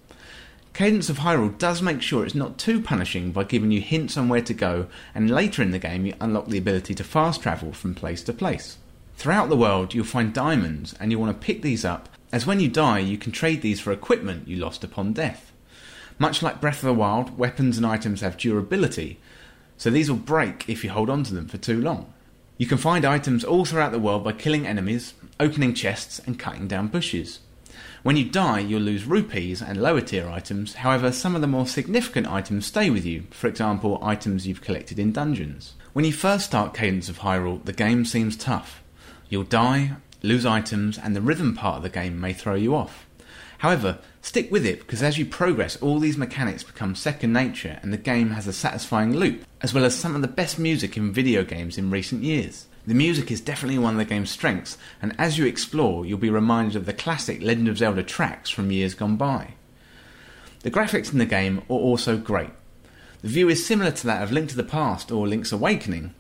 Cadence 0.74 1.08
of 1.10 1.20
Hyrule 1.20 1.58
does 1.58 1.82
make 1.82 2.02
sure 2.02 2.26
it's 2.26 2.36
not 2.36 2.58
too 2.58 2.82
punishing 2.82 3.32
by 3.32 3.46
giving 3.46 3.72
you 3.72 3.80
hints 3.80 4.18
on 4.18 4.28
where 4.28 4.42
to 4.42 4.54
go, 4.54 4.88
and 5.16 5.32
later 5.32 5.62
in 5.62 5.72
the 5.72 5.80
game 5.80 6.06
you 6.06 6.16
unlock 6.20 6.48
the 6.48 6.58
ability 6.58 6.94
to 6.96 7.06
fast 7.06 7.44
travel 7.44 7.72
from 7.72 7.96
place 7.96 8.22
to 8.24 8.34
place. 8.34 8.78
Throughout 9.18 9.50
the 9.50 9.58
world 9.58 9.96
you'll 9.96 10.06
find 10.06 10.32
diamonds, 10.32 10.94
and 11.00 11.12
you'll 11.12 11.22
want 11.22 11.42
to 11.42 11.46
pick 11.46 11.64
these 11.64 11.84
up, 11.84 12.08
as 12.32 12.46
when 12.46 12.60
you 12.60 12.70
die 12.70 13.00
you 13.00 13.18
can 13.18 13.32
trade 13.32 13.64
these 13.64 13.80
for 13.80 13.92
equipment 13.92 14.48
you 14.48 14.58
lost 14.58 14.84
upon 14.84 15.14
death. 15.14 15.52
Much 16.20 16.44
like 16.44 16.62
Breath 16.62 16.84
of 16.84 16.88
the 16.88 16.94
Wild, 16.94 17.36
weapons 17.36 17.78
and 17.78 17.86
items 17.86 18.22
have 18.22 18.38
durability, 18.38 19.20
so 19.76 19.90
these 19.90 20.08
will 20.08 20.18
break 20.18 20.70
if 20.70 20.84
you 20.84 20.92
hold 20.92 21.10
on 21.10 21.24
to 21.24 21.34
them 21.34 21.48
for 21.48 21.58
too 21.58 21.82
long. 21.82 22.14
You 22.60 22.68
can 22.68 22.78
find 22.78 23.06
items 23.06 23.44
all 23.44 23.66
throughout 23.66 23.92
the 23.92 23.98
world 23.98 24.24
by 24.24 24.34
killing 24.34 24.68
enemies, 24.68 25.16
opening 25.40 25.74
chests, 25.74 26.20
and 26.20 26.38
cutting 26.38 26.68
down 26.68 26.90
bushes. 26.90 27.40
When 28.04 28.18
you 28.18 28.30
die, 28.30 28.60
you'll 28.60 28.84
lose 28.84 29.06
rupees 29.06 29.64
and 29.64 29.82
lower 29.82 30.02
tier 30.02 30.30
items, 30.30 30.76
however, 30.76 31.12
some 31.12 31.34
of 31.34 31.42
the 31.42 31.48
more 31.48 31.66
significant 31.66 32.28
items 32.28 32.68
stay 32.68 32.92
with 32.92 33.04
you, 33.04 33.24
for 33.32 33.48
example, 33.48 34.00
items 34.04 34.46
you've 34.46 34.62
collected 34.62 35.00
in 35.00 35.12
dungeons. 35.12 35.74
When 35.94 36.06
you 36.06 36.14
first 36.14 36.46
start 36.46 36.76
Cadence 36.76 37.10
of 37.10 37.20
Hyrule, 37.20 37.66
the 37.66 37.74
game 37.74 38.06
seems 38.06 38.38
tough. 38.38 38.84
You'll 39.30 39.44
die, 39.44 39.94
lose 40.24 40.46
items, 40.46 40.98
and 40.98 41.16
the 41.16 41.22
rhythm 41.22 41.56
part 41.56 41.78
of 41.78 41.84
the 41.84 41.90
game 41.90 42.20
may 42.20 42.34
throw 42.34 42.56
you 42.56 42.76
off. 42.76 43.06
However, 43.60 44.00
stick 44.22 44.52
with 44.52 44.66
it 44.66 44.80
because 44.80 45.02
as 45.02 45.18
you 45.18 45.26
progress, 45.26 45.76
all 45.78 46.00
these 46.00 46.18
mechanics 46.18 46.64
become 46.64 46.96
second 46.96 47.34
nature 47.34 47.80
and 47.82 47.92
the 47.92 47.98
game 47.98 48.32
has 48.32 48.48
a 48.48 48.54
satisfying 48.54 49.16
loop, 49.16 49.44
as 49.62 49.74
well 49.74 49.86
as 49.86 49.96
some 49.96 50.16
of 50.16 50.22
the 50.22 50.28
best 50.28 50.60
music 50.60 50.96
in 50.96 51.12
video 51.12 51.44
games 51.44 51.78
in 51.78 51.90
recent 51.90 52.24
years. 52.24 52.68
The 52.86 52.94
music 52.94 53.32
is 53.32 53.42
definitely 53.42 53.80
one 53.80 53.96
of 53.96 53.98
the 53.98 54.06
game's 54.06 54.30
strengths, 54.30 54.78
and 55.02 55.14
as 55.18 55.38
you 55.38 55.46
explore, 55.46 56.06
you'll 56.06 56.20
be 56.20 56.30
reminded 56.30 56.78
of 56.78 56.86
the 56.86 56.94
classic 56.94 57.42
Legend 57.42 57.68
of 57.68 57.80
Zelda 57.80 58.04
tracks 58.04 58.50
from 58.50 58.72
years 58.72 58.94
gone 58.94 59.18
by. 59.18 59.56
The 60.62 60.72
graphics 60.72 61.12
in 61.12 61.18
the 61.18 61.26
game 61.26 61.58
are 61.70 61.74
also 61.74 62.18
great. 62.18 62.52
The 63.22 63.28
view 63.28 63.50
is 63.50 63.66
similar 63.66 63.92
to 63.92 64.08
that 64.08 64.22
of 64.22 64.32
Link 64.32 64.50
to 64.52 64.56
the 64.56 64.64
Past 64.64 65.12
or 65.12 65.28
Link's 65.28 65.52
Awakening, 65.52 66.14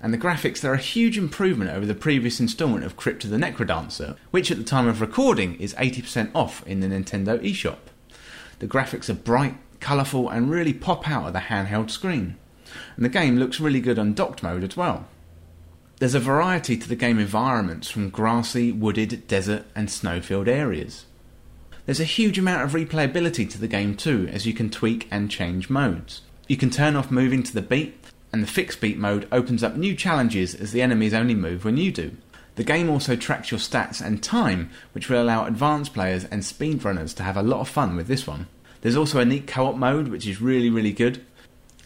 and 0.00 0.12
the 0.12 0.18
graphics 0.18 0.64
are 0.64 0.74
a 0.74 0.78
huge 0.78 1.18
improvement 1.18 1.70
over 1.70 1.86
the 1.86 1.94
previous 1.94 2.40
instalment 2.40 2.84
of 2.84 2.96
Crypt 2.96 3.24
of 3.24 3.30
the 3.30 3.36
Necrodancer, 3.36 4.16
which 4.30 4.50
at 4.50 4.56
the 4.56 4.64
time 4.64 4.86
of 4.86 5.00
recording 5.00 5.54
is 5.56 5.74
80% 5.74 6.30
off 6.34 6.66
in 6.66 6.80
the 6.80 6.86
Nintendo 6.86 7.38
eShop. 7.38 7.78
The 8.58 8.66
graphics 8.66 9.08
are 9.08 9.14
bright, 9.14 9.56
colourful, 9.80 10.28
and 10.28 10.50
really 10.50 10.72
pop 10.72 11.08
out 11.08 11.26
of 11.26 11.32
the 11.32 11.40
handheld 11.40 11.90
screen. 11.90 12.36
And 12.96 13.04
the 13.04 13.08
game 13.08 13.36
looks 13.36 13.60
really 13.60 13.80
good 13.80 13.98
on 13.98 14.14
docked 14.14 14.42
mode 14.42 14.64
as 14.64 14.76
well. 14.76 15.06
There's 15.98 16.14
a 16.14 16.20
variety 16.20 16.76
to 16.76 16.88
the 16.88 16.96
game 16.96 17.18
environments 17.18 17.90
from 17.90 18.10
grassy, 18.10 18.70
wooded, 18.70 19.26
desert, 19.26 19.64
and 19.74 19.90
snowfield 19.90 20.46
areas. 20.46 21.06
There's 21.86 22.00
a 22.00 22.04
huge 22.04 22.38
amount 22.38 22.62
of 22.62 22.72
replayability 22.72 23.50
to 23.50 23.58
the 23.58 23.66
game 23.66 23.96
too, 23.96 24.28
as 24.30 24.46
you 24.46 24.52
can 24.52 24.70
tweak 24.70 25.08
and 25.10 25.30
change 25.30 25.70
modes. 25.70 26.22
You 26.46 26.56
can 26.56 26.70
turn 26.70 26.96
off 26.96 27.10
moving 27.10 27.42
to 27.42 27.52
the 27.52 27.62
beat 27.62 27.96
and 28.32 28.42
the 28.42 28.46
fixed 28.46 28.80
beat 28.80 28.98
mode 28.98 29.26
opens 29.32 29.62
up 29.62 29.76
new 29.76 29.94
challenges 29.94 30.54
as 30.54 30.72
the 30.72 30.82
enemies 30.82 31.14
only 31.14 31.34
move 31.34 31.64
when 31.64 31.76
you 31.76 31.90
do. 31.90 32.16
The 32.56 32.64
game 32.64 32.90
also 32.90 33.14
tracks 33.14 33.50
your 33.50 33.60
stats 33.60 34.04
and 34.04 34.22
time, 34.22 34.70
which 34.92 35.08
will 35.08 35.22
allow 35.22 35.46
advanced 35.46 35.94
players 35.94 36.24
and 36.24 36.42
speedrunners 36.42 37.14
to 37.16 37.22
have 37.22 37.36
a 37.36 37.42
lot 37.42 37.60
of 37.60 37.68
fun 37.68 37.94
with 37.94 38.08
this 38.08 38.26
one. 38.26 38.48
There's 38.80 38.96
also 38.96 39.20
a 39.20 39.24
neat 39.24 39.46
co 39.46 39.66
op 39.66 39.76
mode, 39.76 40.08
which 40.08 40.26
is 40.26 40.40
really, 40.40 40.68
really 40.68 40.92
good. 40.92 41.24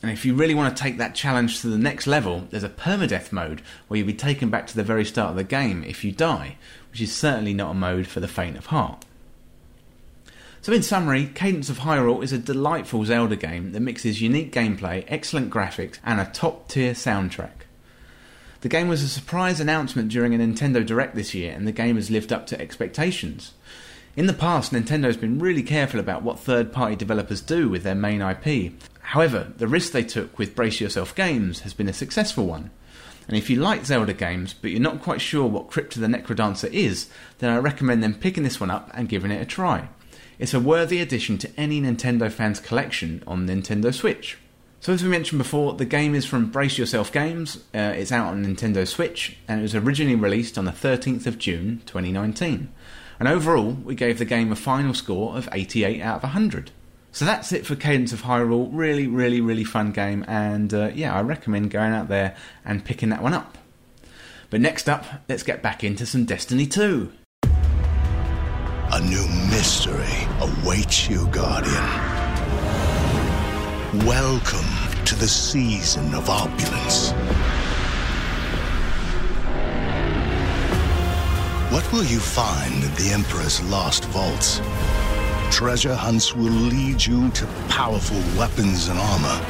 And 0.03 0.11
if 0.11 0.25
you 0.25 0.35
really 0.35 0.55
want 0.55 0.75
to 0.75 0.83
take 0.83 0.99
that 0.99 1.15
challenge 1.15 1.61
to 1.61 1.69
the 1.69 1.79
next 1.79 2.07
level, 2.07 2.49
there's 2.51 2.65
a 2.65 2.69
permadeath 2.69 3.33
mode 3.33 3.63
where 3.87 3.99
you'll 3.99 4.07
be 4.07 4.15
taken 4.15 4.51
back 4.51 4.67
to 4.67 4.75
the 4.75 4.83
very 4.83 5.05
start 5.05 5.31
of 5.31 5.37
the 5.37 5.45
game 5.45 5.85
if 5.85 6.05
you 6.05 6.11
die, 6.11 6.57
which 6.91 7.01
is 7.01 7.15
certainly 7.15 7.55
not 7.55 7.71
a 7.71 7.75
mode 7.75 8.07
for 8.07 8.21
the 8.21 8.27
faint 8.27 8.57
of 8.57 8.67
heart. 8.67 9.05
So, 10.63 10.73
in 10.73 10.85
summary, 10.85 11.27
Cadence 11.27 11.71
of 11.71 11.81
Hyrule 11.81 12.23
is 12.23 12.33
a 12.33 12.39
delightful 12.39 13.05
Zelda 13.05 13.35
game 13.35 13.73
that 13.73 13.81
mixes 13.81 14.23
unique 14.23 14.53
gameplay, 14.53 15.05
excellent 15.09 15.51
graphics, 15.51 15.99
and 16.05 16.21
a 16.21 16.27
top 16.27 16.69
tier 16.69 16.93
soundtrack. 16.93 17.67
The 18.61 18.69
game 18.69 18.87
was 18.87 19.03
a 19.03 19.09
surprise 19.09 19.59
announcement 19.59 20.11
during 20.11 20.33
a 20.33 20.39
Nintendo 20.39 20.87
Direct 20.87 21.17
this 21.17 21.35
year, 21.35 21.53
and 21.53 21.67
the 21.67 21.73
game 21.73 21.97
has 21.97 22.13
lived 22.13 22.33
up 22.33 22.47
to 22.47 22.61
expectations. 22.61 23.55
In 24.15 24.29
the 24.29 24.33
past, 24.33 24.73
Nintendo 24.73 25.07
has 25.07 25.17
been 25.17 25.41
really 25.41 25.65
careful 25.65 25.99
about 25.99 26.23
what 26.23 26.39
third 26.39 26.73
party 26.73 26.95
developers 26.95 27.41
do 27.41 27.69
with 27.69 27.83
their 27.83 27.97
main 27.97 28.23
IP. 28.23 28.73
However, 29.01 29.53
the 29.57 29.67
risk 29.67 29.91
they 29.91 30.05
took 30.05 30.39
with 30.39 30.55
Brace 30.55 30.81
Yourself 30.81 31.13
Games 31.17 31.63
has 31.63 31.75
been 31.75 31.89
a 31.89 31.93
successful 31.93 32.47
one. 32.47 32.71
And 33.27 33.37
if 33.37 33.51
you 33.51 33.57
like 33.57 33.85
Zelda 33.85 34.13
games, 34.13 34.55
but 34.55 34.71
you're 34.71 34.79
not 34.79 35.03
quite 35.03 35.21
sure 35.21 35.49
what 35.49 35.71
Crypt 35.71 35.97
of 35.97 36.03
the 36.03 36.07
Necrodancer 36.07 36.73
is, 36.73 37.09
then 37.39 37.51
I 37.51 37.57
recommend 37.57 38.01
them 38.01 38.15
picking 38.15 38.45
this 38.45 38.61
one 38.61 38.71
up 38.71 38.93
and 38.95 39.09
giving 39.09 39.33
it 39.33 39.43
a 39.43 39.45
try. 39.45 39.89
It's 40.43 40.53
a 40.53 40.59
worthy 40.59 41.01
addition 41.01 41.39
to 41.39 41.51
any 41.57 41.81
Nintendo 41.81 42.29
fan's 42.29 42.59
collection 42.59 43.23
on 43.29 43.47
Nintendo 43.47 43.95
Switch. 43.95 44.39
So, 44.81 44.93
as 44.93 45.01
we 45.01 45.09
mentioned 45.09 45.39
before, 45.39 45.75
the 45.75 45.85
game 45.85 46.17
is 46.17 46.27
from 46.27 46.51
Brace 46.51 46.79
Yourself 46.79 47.13
Games. 47.13 47.59
Uh, 47.73 47.95
it's 47.95 48.11
out 48.11 48.27
on 48.27 48.45
Nintendo 48.45 48.85
Switch, 48.85 49.37
and 49.47 49.61
it 49.61 49.63
was 49.63 49.77
originally 49.77 50.17
released 50.17 50.59
on 50.59 50.65
the 50.65 50.73
13th 50.73 51.29
of 51.29 51.39
June 51.39 51.81
2019. 51.87 52.73
And 53.21 53.29
overall, 53.29 53.71
we 53.71 53.95
gave 53.95 54.19
the 54.19 54.25
game 54.25 54.51
a 54.51 54.57
final 54.57 54.95
score 54.95 55.37
of 55.37 55.49
88 55.53 56.03
out 56.03 56.17
of 56.17 56.23
100. 56.25 56.73
So 57.13 57.25
that's 57.25 57.53
it 57.53 57.65
for 57.65 57.77
Cadence 57.77 58.13
of 58.13 58.23
Hyrule. 58.23 58.69
Really, 58.73 59.07
really, 59.07 59.41
really 59.41 59.63
fun 59.63 59.93
game, 59.93 60.25
and 60.27 60.75
uh, 60.75 60.91
yeah, 60.93 61.15
I 61.15 61.23
recommend 61.23 61.71
going 61.71 61.93
out 61.93 62.09
there 62.09 62.35
and 62.65 62.85
picking 62.85 63.11
that 63.11 63.23
one 63.23 63.33
up. 63.33 63.59
But 64.51 64.61
next 64.61 64.89
up, 64.89 65.05
let's 65.29 65.45
get 65.45 65.63
back 65.63 65.85
into 65.85 66.05
some 66.05 66.25
Destiny 66.25 66.67
2. 66.67 67.13
A 68.95 69.01
new 69.01 69.27
mystery 69.49 70.29
awaits 70.39 71.09
you, 71.09 71.27
Guardian. 71.29 71.75
Welcome 74.05 74.69
to 75.07 75.15
the 75.15 75.27
season 75.27 76.13
of 76.15 76.29
opulence. 76.29 77.13
What 81.73 81.91
will 81.91 82.05
you 82.05 82.21
find 82.21 82.85
in 82.85 82.95
the 82.97 83.13
Emperor's 83.15 83.63
lost 83.71 84.05
vaults? 84.07 84.61
Treasure 85.51 85.95
hunts 85.95 86.35
will 86.35 86.53
lead 86.53 87.03
you 87.03 87.31
to 87.31 87.47
powerful 87.71 88.21
weapons 88.39 88.89
and 88.89 88.99
armor. 88.99 89.41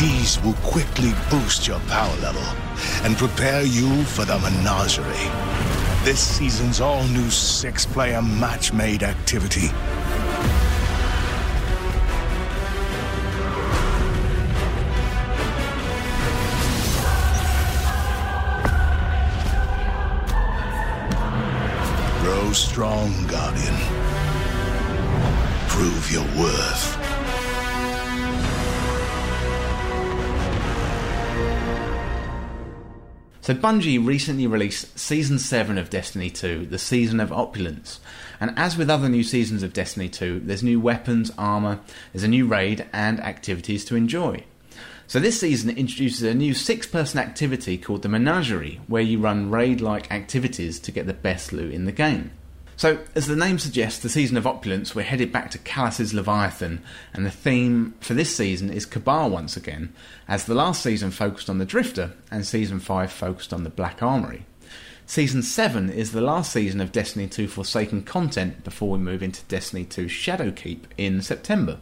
These 0.00 0.40
will 0.42 0.54
quickly 0.64 1.12
boost 1.28 1.68
your 1.68 1.80
power 1.88 2.16
level 2.22 2.42
and 3.02 3.18
prepare 3.18 3.64
you 3.64 4.02
for 4.04 4.24
the 4.24 4.38
menagerie. 4.38 5.57
This 6.04 6.20
season's 6.20 6.80
all 6.80 7.04
new 7.08 7.28
six 7.28 7.84
player 7.84 8.22
match 8.22 8.72
made 8.72 9.02
activity. 9.02 9.68
Grow 22.22 22.52
strong, 22.52 23.12
Guardian. 23.26 23.74
Prove 25.68 26.10
your 26.10 26.24
worth. 26.40 27.07
So 33.48 33.54
Bungie 33.54 34.06
recently 34.06 34.46
released 34.46 34.98
Season 34.98 35.38
7 35.38 35.78
of 35.78 35.88
Destiny 35.88 36.28
2, 36.28 36.66
the 36.66 36.78
Season 36.78 37.18
of 37.18 37.32
Opulence. 37.32 37.98
And 38.38 38.52
as 38.58 38.76
with 38.76 38.90
other 38.90 39.08
new 39.08 39.22
seasons 39.22 39.62
of 39.62 39.72
Destiny 39.72 40.10
2, 40.10 40.40
there's 40.40 40.62
new 40.62 40.78
weapons, 40.78 41.32
armour, 41.38 41.80
there's 42.12 42.24
a 42.24 42.28
new 42.28 42.46
raid, 42.46 42.84
and 42.92 43.18
activities 43.20 43.86
to 43.86 43.96
enjoy. 43.96 44.44
So 45.06 45.18
this 45.18 45.40
season 45.40 45.70
introduces 45.70 46.24
a 46.24 46.34
new 46.34 46.52
six-person 46.52 47.20
activity 47.20 47.78
called 47.78 48.02
the 48.02 48.10
Menagerie, 48.10 48.82
where 48.86 49.00
you 49.00 49.18
run 49.18 49.50
raid-like 49.50 50.12
activities 50.12 50.78
to 50.80 50.92
get 50.92 51.06
the 51.06 51.14
best 51.14 51.50
loot 51.50 51.72
in 51.72 51.86
the 51.86 51.90
game. 51.90 52.32
So, 52.78 53.00
as 53.16 53.26
the 53.26 53.34
name 53.34 53.58
suggests, 53.58 53.98
the 53.98 54.08
season 54.08 54.36
of 54.36 54.46
opulence, 54.46 54.94
we're 54.94 55.02
headed 55.02 55.32
back 55.32 55.50
to 55.50 55.58
Calus's 55.58 56.14
Leviathan, 56.14 56.80
and 57.12 57.26
the 57.26 57.30
theme 57.30 57.96
for 57.98 58.14
this 58.14 58.36
season 58.36 58.70
is 58.70 58.86
Cabal 58.86 59.30
once 59.30 59.56
again, 59.56 59.92
as 60.28 60.44
the 60.44 60.54
last 60.54 60.80
season 60.80 61.10
focused 61.10 61.50
on 61.50 61.58
the 61.58 61.64
Drifter, 61.64 62.12
and 62.30 62.46
season 62.46 62.78
5 62.78 63.10
focused 63.10 63.52
on 63.52 63.64
the 63.64 63.68
Black 63.68 64.00
Armory. 64.00 64.46
Season 65.06 65.42
7 65.42 65.90
is 65.90 66.12
the 66.12 66.20
last 66.20 66.52
season 66.52 66.80
of 66.80 66.92
Destiny 66.92 67.26
2 67.26 67.48
Forsaken 67.48 68.04
content 68.04 68.62
before 68.62 68.90
we 68.90 68.98
move 68.98 69.24
into 69.24 69.42
Destiny 69.48 69.84
2 69.84 70.04
Shadowkeep 70.04 70.82
in 70.96 71.20
September. 71.20 71.80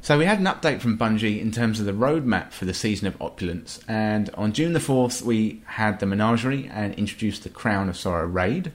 So 0.00 0.16
we 0.16 0.24
had 0.24 0.38
an 0.38 0.46
update 0.46 0.80
from 0.80 0.96
Bungie 0.96 1.42
in 1.42 1.52
terms 1.52 1.78
of 1.78 1.84
the 1.84 1.92
roadmap 1.92 2.52
for 2.52 2.64
the 2.64 2.72
season 2.72 3.06
of 3.06 3.20
opulence, 3.20 3.80
and 3.86 4.30
on 4.30 4.54
June 4.54 4.72
the 4.72 4.78
4th 4.78 5.20
we 5.20 5.62
had 5.66 6.00
the 6.00 6.06
Menagerie 6.06 6.70
and 6.72 6.94
introduced 6.94 7.42
the 7.42 7.50
Crown 7.50 7.90
of 7.90 7.98
Sorrow 7.98 8.26
raid. 8.26 8.72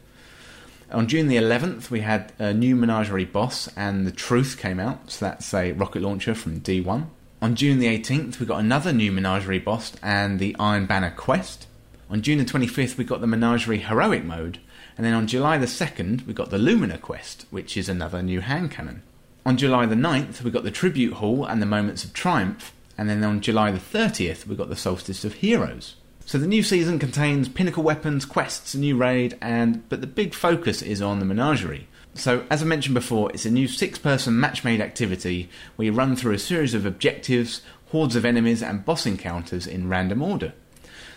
On 0.93 1.07
June 1.07 1.27
the 1.27 1.37
11th, 1.37 1.89
we 1.89 2.01
had 2.01 2.33
a 2.37 2.53
new 2.53 2.75
Menagerie 2.75 3.25
boss, 3.25 3.67
and 3.75 4.05
the 4.05 4.11
Truth 4.11 4.59
came 4.59 4.79
out, 4.79 5.09
so 5.09 5.25
that's 5.25 5.51
a 5.51 5.71
rocket 5.71 6.03
launcher 6.03 6.35
from 6.35 6.61
D1. 6.61 7.07
On 7.41 7.55
June 7.55 7.79
the 7.79 7.87
18th, 7.87 8.39
we 8.39 8.45
got 8.45 8.59
another 8.59 8.93
new 8.93 9.11
Menagerie 9.11 9.57
boss 9.57 9.93
and 10.03 10.37
the 10.37 10.55
Iron 10.59 10.85
Banner 10.85 11.09
quest. 11.09 11.65
On 12.11 12.21
June 12.21 12.37
the 12.37 12.45
25th, 12.45 12.95
we 12.95 13.05
got 13.05 13.21
the 13.21 13.27
Menagerie 13.27 13.79
heroic 13.79 14.23
mode, 14.23 14.59
and 14.95 15.03
then 15.03 15.15
on 15.15 15.25
July 15.25 15.57
the 15.57 15.65
2nd, 15.65 16.27
we 16.27 16.33
got 16.33 16.51
the 16.51 16.59
Lumina 16.59 16.99
quest, 16.99 17.47
which 17.49 17.75
is 17.75 17.89
another 17.89 18.21
new 18.21 18.41
hand 18.41 18.69
cannon. 18.69 19.01
On 19.47 19.57
July 19.57 19.87
the 19.87 19.95
9th, 19.95 20.43
we 20.43 20.51
got 20.51 20.63
the 20.63 20.69
Tribute 20.69 21.13
Hall 21.13 21.43
and 21.43 21.59
the 21.59 21.65
Moments 21.65 22.03
of 22.03 22.13
Triumph, 22.13 22.71
and 22.99 23.09
then 23.09 23.23
on 23.23 23.41
July 23.41 23.71
the 23.71 23.79
30th, 23.79 24.45
we 24.45 24.55
got 24.55 24.69
the 24.69 24.75
Solstice 24.75 25.25
of 25.25 25.33
Heroes. 25.33 25.95
So 26.25 26.37
the 26.37 26.47
new 26.47 26.63
season 26.63 26.99
contains 26.99 27.49
pinnacle 27.49 27.83
weapons, 27.83 28.25
quests, 28.25 28.73
a 28.73 28.79
new 28.79 28.95
raid, 28.95 29.37
and 29.41 29.87
but 29.89 30.01
the 30.01 30.07
big 30.07 30.33
focus 30.33 30.81
is 30.81 31.01
on 31.01 31.19
the 31.19 31.25
menagerie. 31.25 31.87
So 32.15 32.45
as 32.49 32.61
I 32.61 32.65
mentioned 32.65 32.93
before, 32.93 33.31
it's 33.31 33.45
a 33.45 33.51
new 33.51 33.67
six-person 33.67 34.39
match-made 34.39 34.81
activity 34.81 35.49
where 35.75 35.87
you 35.87 35.91
run 35.91 36.15
through 36.15 36.33
a 36.33 36.39
series 36.39 36.73
of 36.73 36.85
objectives, 36.85 37.61
hordes 37.87 38.15
of 38.15 38.23
enemies, 38.23 38.63
and 38.63 38.85
boss 38.85 39.05
encounters 39.05 39.67
in 39.67 39.89
random 39.89 40.21
order. 40.21 40.53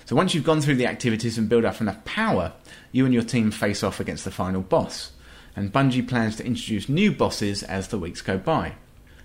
So 0.07 0.17
once 0.17 0.35
you've 0.35 0.45
gone 0.45 0.61
through 0.61 0.77
the 0.77 0.87
activities 0.87 1.39
and 1.39 1.49
build 1.49 1.65
up 1.65 1.81
enough 1.81 2.05
power, 2.05 2.53
you 2.93 3.05
and 3.05 3.15
your 3.15 3.23
team 3.23 3.51
face 3.51 3.83
off 3.83 4.01
against 4.01 4.25
the 4.25 4.31
final 4.31 4.63
boss. 4.63 5.13
And 5.55 5.73
Bungie 5.73 6.07
plans 6.07 6.37
to 6.37 6.47
introduce 6.47 6.89
new 6.89 7.13
bosses 7.13 7.63
as 7.63 7.89
the 7.89 7.99
weeks 7.99 8.23
go 8.23 8.39
by. 8.39 8.75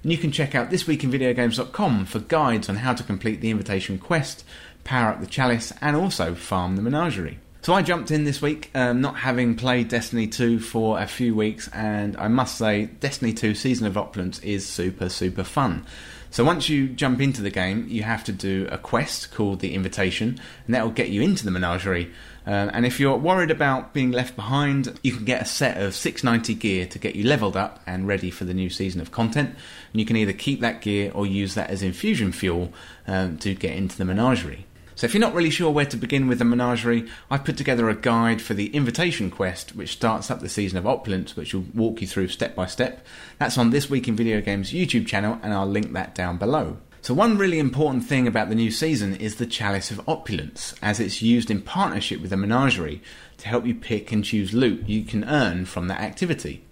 And 0.03 0.11
you 0.11 0.17
can 0.17 0.31
check 0.31 0.55
out 0.55 0.71
thisweekinvideogames.com 0.71 2.05
for 2.05 2.19
guides 2.19 2.67
on 2.69 2.77
how 2.77 2.93
to 2.93 3.03
complete 3.03 3.41
the 3.41 3.51
invitation 3.51 3.99
quest, 3.99 4.43
power 4.83 5.11
up 5.11 5.19
the 5.19 5.27
chalice, 5.27 5.73
and 5.81 5.95
also 5.95 6.35
farm 6.35 6.75
the 6.75 6.81
menagerie. 6.81 7.39
So 7.63 7.75
I 7.75 7.83
jumped 7.83 8.09
in 8.09 8.23
this 8.23 8.41
week, 8.41 8.71
um, 8.73 9.01
not 9.01 9.17
having 9.17 9.55
played 9.55 9.87
Destiny 9.87 10.25
2 10.25 10.59
for 10.59 10.99
a 10.99 11.05
few 11.05 11.35
weeks, 11.35 11.67
and 11.71 12.17
I 12.17 12.27
must 12.27 12.57
say, 12.57 12.85
Destiny 12.85 13.33
2 13.33 13.53
Season 13.53 13.85
of 13.85 13.97
Opulence 13.97 14.39
is 14.39 14.67
super, 14.67 15.09
super 15.09 15.43
fun. 15.43 15.85
So 16.31 16.43
once 16.43 16.69
you 16.69 16.87
jump 16.87 17.21
into 17.21 17.43
the 17.43 17.51
game, 17.51 17.85
you 17.87 18.01
have 18.01 18.23
to 18.23 18.31
do 18.31 18.67
a 18.71 18.79
quest 18.79 19.31
called 19.31 19.59
the 19.59 19.75
Invitation, 19.75 20.39
and 20.65 20.73
that 20.73 20.83
will 20.83 20.91
get 20.91 21.09
you 21.09 21.21
into 21.21 21.45
the 21.45 21.51
menagerie. 21.51 22.11
Um, 22.47 22.71
and 22.73 22.85
if 22.85 22.99
you're 22.99 23.17
worried 23.17 23.51
about 23.51 23.93
being 23.93 24.11
left 24.11 24.35
behind, 24.35 24.97
you 25.03 25.11
can 25.11 25.25
get 25.25 25.43
a 25.43 25.45
set 25.45 25.77
of 25.77 25.93
690 25.93 26.55
gear 26.55 26.87
to 26.87 26.97
get 26.97 27.15
you 27.15 27.25
leveled 27.25 27.55
up 27.55 27.79
and 27.85 28.07
ready 28.07 28.31
for 28.31 28.45
the 28.45 28.53
new 28.55 28.69
season 28.69 29.01
of 29.01 29.11
content. 29.11 29.49
And 29.91 29.99
you 29.99 30.05
can 30.05 30.15
either 30.15 30.33
keep 30.33 30.61
that 30.61 30.81
gear 30.81 31.11
or 31.13 31.27
use 31.27 31.53
that 31.53 31.69
as 31.69 31.83
infusion 31.83 32.31
fuel 32.31 32.73
um, 33.05 33.37
to 33.39 33.53
get 33.53 33.75
into 33.75 33.97
the 33.97 34.05
menagerie. 34.05 34.65
So 35.01 35.05
if 35.05 35.15
you're 35.15 35.21
not 35.21 35.33
really 35.33 35.49
sure 35.49 35.71
where 35.71 35.87
to 35.87 35.97
begin 35.97 36.27
with 36.27 36.37
the 36.37 36.45
menagerie, 36.45 37.09
I've 37.31 37.43
put 37.43 37.57
together 37.57 37.89
a 37.89 37.95
guide 37.95 38.39
for 38.39 38.53
the 38.53 38.67
invitation 38.67 39.31
quest, 39.31 39.75
which 39.75 39.93
starts 39.93 40.29
up 40.29 40.41
the 40.41 40.47
season 40.47 40.77
of 40.77 40.85
opulence, 40.85 41.35
which 41.35 41.55
will 41.55 41.65
walk 41.73 42.01
you 42.01 42.07
through 42.07 42.27
step 42.27 42.53
by 42.53 42.67
step. 42.67 43.03
That's 43.39 43.57
on 43.57 43.71
this 43.71 43.89
week 43.89 44.07
in 44.07 44.15
video 44.15 44.41
games 44.41 44.71
YouTube 44.71 45.07
channel, 45.07 45.39
and 45.41 45.55
I'll 45.55 45.65
link 45.65 45.91
that 45.93 46.13
down 46.13 46.37
below. 46.37 46.77
So 47.01 47.15
one 47.15 47.39
really 47.39 47.57
important 47.57 48.05
thing 48.05 48.27
about 48.27 48.49
the 48.49 48.53
new 48.53 48.69
season 48.69 49.15
is 49.15 49.37
the 49.37 49.47
chalice 49.47 49.89
of 49.89 50.07
opulence, 50.07 50.75
as 50.83 50.99
it's 50.99 51.19
used 51.19 51.49
in 51.49 51.63
partnership 51.63 52.21
with 52.21 52.29
the 52.29 52.37
menagerie 52.37 53.01
to 53.39 53.47
help 53.47 53.65
you 53.65 53.73
pick 53.73 54.11
and 54.11 54.23
choose 54.23 54.53
loot 54.53 54.87
you 54.87 55.03
can 55.03 55.23
earn 55.23 55.65
from 55.65 55.87
that 55.87 56.01
activity. 56.01 56.63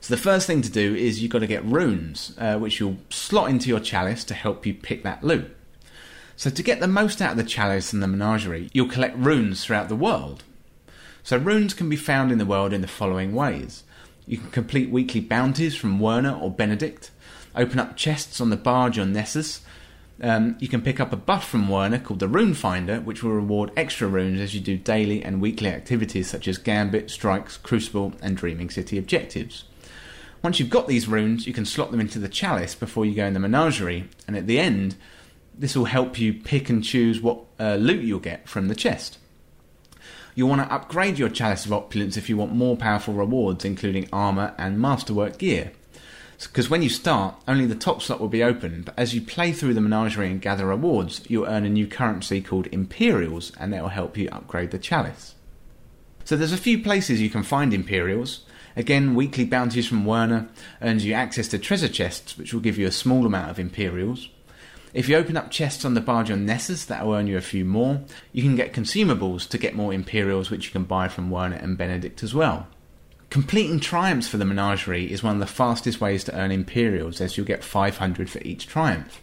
So 0.00 0.12
the 0.12 0.20
first 0.20 0.48
thing 0.48 0.62
to 0.62 0.72
do 0.72 0.96
is 0.96 1.22
you've 1.22 1.30
got 1.30 1.38
to 1.38 1.46
get 1.46 1.64
runes, 1.64 2.34
uh, 2.36 2.58
which 2.58 2.80
you'll 2.80 2.98
slot 3.10 3.48
into 3.48 3.68
your 3.68 3.78
chalice 3.78 4.24
to 4.24 4.34
help 4.34 4.66
you 4.66 4.74
pick 4.74 5.04
that 5.04 5.22
loot. 5.22 5.56
So, 6.40 6.48
to 6.48 6.62
get 6.62 6.80
the 6.80 6.88
most 6.88 7.20
out 7.20 7.32
of 7.32 7.36
the 7.36 7.44
chalice 7.44 7.92
and 7.92 8.02
the 8.02 8.08
menagerie, 8.08 8.70
you'll 8.72 8.88
collect 8.88 9.14
runes 9.18 9.62
throughout 9.62 9.90
the 9.90 9.94
world. 9.94 10.42
So, 11.22 11.36
runes 11.36 11.74
can 11.74 11.90
be 11.90 11.96
found 11.96 12.32
in 12.32 12.38
the 12.38 12.46
world 12.46 12.72
in 12.72 12.80
the 12.80 12.88
following 12.88 13.34
ways 13.34 13.84
you 14.26 14.38
can 14.38 14.50
complete 14.50 14.88
weekly 14.88 15.20
bounties 15.20 15.76
from 15.76 16.00
Werner 16.00 16.34
or 16.34 16.50
Benedict, 16.50 17.10
open 17.54 17.78
up 17.78 17.94
chests 17.94 18.40
on 18.40 18.48
the 18.48 18.56
barge 18.56 18.98
on 18.98 19.12
Nessus. 19.12 19.60
Um, 20.22 20.56
you 20.60 20.68
can 20.68 20.80
pick 20.80 20.98
up 20.98 21.12
a 21.12 21.16
buff 21.16 21.46
from 21.46 21.68
Werner 21.68 21.98
called 21.98 22.20
the 22.20 22.28
Rune 22.28 22.54
Finder, 22.54 23.00
which 23.00 23.22
will 23.22 23.32
reward 23.32 23.70
extra 23.76 24.08
runes 24.08 24.40
as 24.40 24.54
you 24.54 24.62
do 24.62 24.78
daily 24.78 25.22
and 25.22 25.42
weekly 25.42 25.68
activities 25.68 26.30
such 26.30 26.48
as 26.48 26.56
Gambit, 26.56 27.10
Strikes, 27.10 27.58
Crucible, 27.58 28.14
and 28.22 28.34
Dreaming 28.34 28.70
City 28.70 28.96
objectives. 28.96 29.64
Once 30.42 30.58
you've 30.58 30.70
got 30.70 30.88
these 30.88 31.06
runes, 31.06 31.46
you 31.46 31.52
can 31.52 31.66
slot 31.66 31.90
them 31.90 32.00
into 32.00 32.18
the 32.18 32.28
chalice 32.30 32.74
before 32.74 33.04
you 33.04 33.14
go 33.14 33.26
in 33.26 33.34
the 33.34 33.40
menagerie, 33.40 34.08
and 34.26 34.38
at 34.38 34.46
the 34.46 34.58
end, 34.58 34.94
this 35.56 35.76
will 35.76 35.84
help 35.86 36.18
you 36.18 36.32
pick 36.32 36.68
and 36.70 36.82
choose 36.82 37.20
what 37.20 37.40
uh, 37.58 37.74
loot 37.76 38.02
you'll 38.04 38.20
get 38.20 38.48
from 38.48 38.68
the 38.68 38.74
chest. 38.74 39.18
You'll 40.34 40.48
want 40.48 40.62
to 40.62 40.72
upgrade 40.72 41.18
your 41.18 41.28
Chalice 41.28 41.66
of 41.66 41.72
Opulence 41.72 42.16
if 42.16 42.28
you 42.28 42.36
want 42.36 42.54
more 42.54 42.76
powerful 42.76 43.14
rewards, 43.14 43.64
including 43.64 44.08
armour 44.12 44.54
and 44.56 44.80
masterwork 44.80 45.38
gear. 45.38 45.72
Because 46.40 46.70
when 46.70 46.82
you 46.82 46.88
start, 46.88 47.34
only 47.46 47.66
the 47.66 47.74
top 47.74 48.00
slot 48.00 48.20
will 48.20 48.28
be 48.28 48.42
open, 48.42 48.82
but 48.82 48.98
as 48.98 49.14
you 49.14 49.20
play 49.20 49.52
through 49.52 49.74
the 49.74 49.80
menagerie 49.80 50.30
and 50.30 50.40
gather 50.40 50.66
rewards, 50.66 51.20
you'll 51.28 51.46
earn 51.46 51.66
a 51.66 51.68
new 51.68 51.86
currency 51.86 52.40
called 52.40 52.68
Imperials, 52.68 53.52
and 53.60 53.72
that 53.72 53.82
will 53.82 53.90
help 53.90 54.16
you 54.16 54.28
upgrade 54.30 54.70
the 54.70 54.78
chalice. 54.78 55.34
So 56.24 56.36
there's 56.36 56.52
a 56.52 56.58
few 56.58 56.82
places 56.82 57.20
you 57.20 57.28
can 57.28 57.42
find 57.42 57.74
Imperials. 57.74 58.46
Again, 58.76 59.14
weekly 59.14 59.44
bounties 59.44 59.88
from 59.88 60.06
Werner 60.06 60.48
earns 60.80 61.04
you 61.04 61.12
access 61.12 61.48
to 61.48 61.58
treasure 61.58 61.88
chests, 61.88 62.38
which 62.38 62.54
will 62.54 62.60
give 62.60 62.78
you 62.78 62.86
a 62.86 62.92
small 62.92 63.26
amount 63.26 63.50
of 63.50 63.58
Imperials. 63.58 64.28
If 64.92 65.08
you 65.08 65.16
open 65.16 65.36
up 65.36 65.50
chests 65.50 65.84
on 65.84 65.94
the 65.94 66.00
barge 66.00 66.30
on 66.30 66.44
Nessus, 66.44 66.84
that 66.86 67.06
will 67.06 67.14
earn 67.14 67.28
you 67.28 67.36
a 67.36 67.42
few 67.42 67.64
more. 67.64 68.02
You 68.32 68.42
can 68.42 68.56
get 68.56 68.72
consumables 68.72 69.48
to 69.48 69.58
get 69.58 69.76
more 69.76 69.92
Imperials, 69.92 70.50
which 70.50 70.66
you 70.66 70.72
can 70.72 70.84
buy 70.84 71.08
from 71.08 71.30
Werner 71.30 71.56
and 71.56 71.78
Benedict 71.78 72.22
as 72.22 72.34
well. 72.34 72.66
Completing 73.30 73.78
triumphs 73.78 74.26
for 74.26 74.38
the 74.38 74.44
menagerie 74.44 75.12
is 75.12 75.22
one 75.22 75.34
of 75.34 75.40
the 75.40 75.46
fastest 75.46 76.00
ways 76.00 76.24
to 76.24 76.36
earn 76.36 76.50
Imperials, 76.50 77.20
as 77.20 77.36
you'll 77.36 77.46
get 77.46 77.62
500 77.62 78.28
for 78.28 78.40
each 78.40 78.66
triumph. 78.66 79.20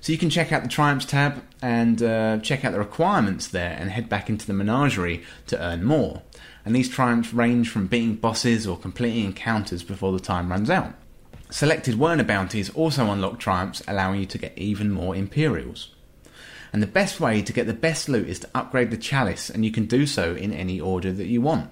So 0.00 0.12
you 0.12 0.18
can 0.18 0.30
check 0.30 0.52
out 0.52 0.62
the 0.62 0.68
Triumphs 0.68 1.06
tab 1.06 1.42
and 1.62 2.02
uh, 2.02 2.38
check 2.38 2.62
out 2.64 2.72
the 2.72 2.78
requirements 2.78 3.48
there 3.48 3.74
and 3.80 3.90
head 3.90 4.08
back 4.08 4.28
into 4.28 4.46
the 4.46 4.52
menagerie 4.52 5.24
to 5.46 5.58
earn 5.58 5.82
more. 5.82 6.22
And 6.64 6.76
these 6.76 6.90
triumphs 6.90 7.32
range 7.32 7.70
from 7.70 7.86
beating 7.86 8.16
bosses 8.16 8.66
or 8.66 8.76
completing 8.78 9.24
encounters 9.24 9.82
before 9.82 10.12
the 10.12 10.20
time 10.20 10.50
runs 10.50 10.68
out. 10.68 10.94
Selected 11.54 12.00
Werner 12.00 12.24
bounties 12.24 12.68
also 12.70 13.12
unlock 13.12 13.38
triumphs, 13.38 13.80
allowing 13.86 14.18
you 14.18 14.26
to 14.26 14.38
get 14.38 14.58
even 14.58 14.90
more 14.90 15.14
Imperials. 15.14 15.90
And 16.72 16.82
the 16.82 16.88
best 16.88 17.20
way 17.20 17.42
to 17.42 17.52
get 17.52 17.68
the 17.68 17.72
best 17.72 18.08
loot 18.08 18.28
is 18.28 18.40
to 18.40 18.50
upgrade 18.56 18.90
the 18.90 18.96
chalice, 18.96 19.50
and 19.50 19.64
you 19.64 19.70
can 19.70 19.86
do 19.86 20.04
so 20.04 20.34
in 20.34 20.52
any 20.52 20.80
order 20.80 21.12
that 21.12 21.28
you 21.28 21.40
want. 21.40 21.70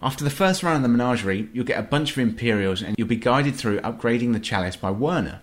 After 0.00 0.22
the 0.22 0.30
first 0.30 0.62
run 0.62 0.76
of 0.76 0.82
the 0.82 0.88
menagerie, 0.88 1.48
you'll 1.52 1.64
get 1.64 1.80
a 1.80 1.82
bunch 1.82 2.12
of 2.12 2.18
Imperials 2.18 2.80
and 2.80 2.94
you'll 2.96 3.08
be 3.08 3.16
guided 3.16 3.56
through 3.56 3.80
upgrading 3.80 4.34
the 4.34 4.38
chalice 4.38 4.76
by 4.76 4.92
Werner. 4.92 5.40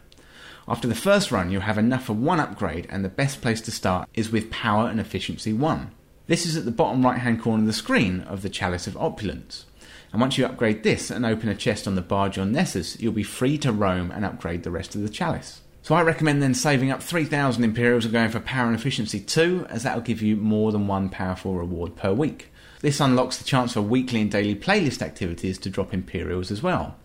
After 0.69 0.87
the 0.87 0.95
first 0.95 1.29
run, 1.29 1.51
you'll 1.51 1.63
have 1.63 1.77
enough 1.77 2.05
for 2.05 2.13
one 2.13 2.39
upgrade, 2.39 2.87
and 2.89 3.03
the 3.03 3.09
best 3.09 3.41
place 3.41 3.59
to 3.59 3.71
start 3.71 4.07
is 4.13 4.31
with 4.31 4.49
Power 4.51 4.87
and 4.87 5.01
Efficiency 5.01 5.51
1. 5.51 5.91
This 6.27 6.45
is 6.45 6.55
at 6.55 6.63
the 6.63 6.71
bottom 6.71 7.05
right 7.05 7.19
hand 7.19 7.41
corner 7.41 7.63
of 7.63 7.67
the 7.67 7.73
screen 7.73 8.21
of 8.21 8.41
the 8.41 8.49
Chalice 8.49 8.87
of 8.87 8.95
Opulence. 8.95 9.65
And 10.11 10.21
once 10.21 10.37
you 10.37 10.45
upgrade 10.45 10.83
this 10.83 11.11
and 11.11 11.25
open 11.25 11.49
a 11.49 11.55
chest 11.55 11.87
on 11.87 11.95
the 11.95 12.01
barge 12.01 12.37
on 12.37 12.51
Nessus, 12.51 12.99
you'll 12.99 13.13
be 13.13 13.23
free 13.23 13.57
to 13.59 13.71
roam 13.71 14.11
and 14.11 14.23
upgrade 14.23 14.63
the 14.63 14.71
rest 14.71 14.95
of 14.95 15.01
the 15.01 15.09
Chalice. 15.09 15.61
So 15.81 15.93
I 15.93 16.01
recommend 16.01 16.41
then 16.41 16.55
saving 16.55 16.89
up 16.89 17.03
3,000 17.03 17.63
Imperials 17.63 18.05
and 18.05 18.13
going 18.13 18.29
for 18.29 18.39
Power 18.39 18.67
and 18.67 18.75
Efficiency 18.75 19.19
2, 19.19 19.67
as 19.69 19.83
that'll 19.83 20.01
give 20.01 20.21
you 20.21 20.35
more 20.35 20.71
than 20.71 20.87
one 20.87 21.09
powerful 21.09 21.53
reward 21.53 21.95
per 21.95 22.11
week. 22.11 22.51
This 22.79 22.99
unlocks 22.99 23.37
the 23.37 23.43
chance 23.43 23.73
for 23.73 23.81
weekly 23.81 24.21
and 24.21 24.31
daily 24.31 24.55
playlist 24.55 25.01
activities 25.01 25.57
to 25.59 25.69
drop 25.69 25.93
Imperials 25.93 26.49
as 26.49 26.63
well. 26.63 26.95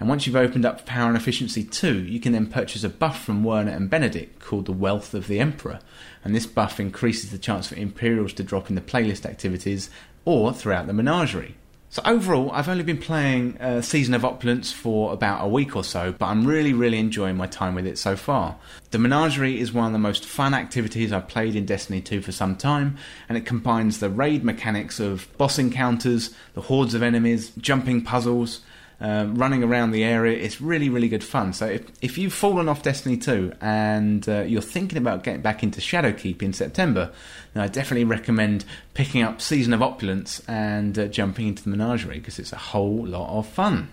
And 0.00 0.08
once 0.08 0.26
you've 0.26 0.36
opened 0.36 0.64
up 0.64 0.86
Power 0.86 1.08
and 1.08 1.16
Efficiency 1.16 1.64
2, 1.64 2.02
you 2.04 2.20
can 2.20 2.32
then 2.32 2.46
purchase 2.46 2.84
a 2.84 2.88
buff 2.88 3.24
from 3.24 3.44
Werner 3.44 3.72
and 3.72 3.90
Benedict 3.90 4.40
called 4.40 4.66
the 4.66 4.72
Wealth 4.72 5.12
of 5.14 5.26
the 5.26 5.40
Emperor. 5.40 5.80
And 6.22 6.34
this 6.34 6.46
buff 6.46 6.78
increases 6.78 7.30
the 7.30 7.38
chance 7.38 7.68
for 7.68 7.74
Imperials 7.74 8.32
to 8.34 8.44
drop 8.44 8.68
in 8.68 8.74
the 8.74 8.80
playlist 8.80 9.26
activities 9.26 9.90
or 10.24 10.52
throughout 10.52 10.86
the 10.86 10.92
menagerie. 10.92 11.56
So 11.90 12.02
overall, 12.04 12.50
I've 12.52 12.68
only 12.68 12.84
been 12.84 12.98
playing 12.98 13.56
uh, 13.58 13.80
Season 13.80 14.12
of 14.12 14.22
Opulence 14.22 14.70
for 14.70 15.10
about 15.14 15.42
a 15.42 15.48
week 15.48 15.74
or 15.74 15.82
so, 15.82 16.12
but 16.12 16.26
I'm 16.26 16.46
really, 16.46 16.74
really 16.74 16.98
enjoying 16.98 17.38
my 17.38 17.46
time 17.46 17.74
with 17.74 17.86
it 17.86 17.96
so 17.96 18.14
far. 18.14 18.56
The 18.90 18.98
Menagerie 18.98 19.58
is 19.58 19.72
one 19.72 19.86
of 19.86 19.92
the 19.92 19.98
most 19.98 20.26
fun 20.26 20.52
activities 20.52 21.14
I've 21.14 21.28
played 21.28 21.56
in 21.56 21.64
Destiny 21.64 22.02
2 22.02 22.20
for 22.20 22.30
some 22.30 22.56
time, 22.56 22.98
and 23.26 23.38
it 23.38 23.46
combines 23.46 24.00
the 24.00 24.10
raid 24.10 24.44
mechanics 24.44 25.00
of 25.00 25.28
boss 25.38 25.58
encounters, 25.58 26.34
the 26.52 26.60
hordes 26.60 26.92
of 26.92 27.02
enemies, 27.02 27.52
jumping 27.56 28.02
puzzles, 28.02 28.60
um, 29.00 29.36
running 29.36 29.62
around 29.62 29.92
the 29.92 30.04
area. 30.04 30.36
It's 30.36 30.60
really, 30.60 30.88
really 30.88 31.08
good 31.08 31.22
fun. 31.22 31.52
So 31.52 31.66
if, 31.66 31.86
if 32.02 32.18
you've 32.18 32.32
fallen 32.32 32.68
off 32.68 32.82
Destiny 32.82 33.16
2 33.16 33.52
and 33.60 34.28
uh, 34.28 34.40
you're 34.40 34.60
thinking 34.62 34.98
about 34.98 35.22
getting 35.22 35.40
back 35.40 35.62
into 35.62 35.80
Shadowkeep 35.80 36.42
in 36.42 36.52
September, 36.52 37.12
then 37.54 37.62
I 37.62 37.68
definitely 37.68 38.04
recommend 38.04 38.64
picking 38.94 39.22
up 39.22 39.40
Season 39.40 39.72
of 39.72 39.82
Opulence 39.82 40.42
and 40.48 40.98
uh, 40.98 41.06
jumping 41.06 41.48
into 41.48 41.62
the 41.62 41.70
Menagerie 41.70 42.18
because 42.18 42.38
it's 42.38 42.52
a 42.52 42.58
whole 42.58 43.06
lot 43.06 43.38
of 43.38 43.46
fun. 43.46 43.90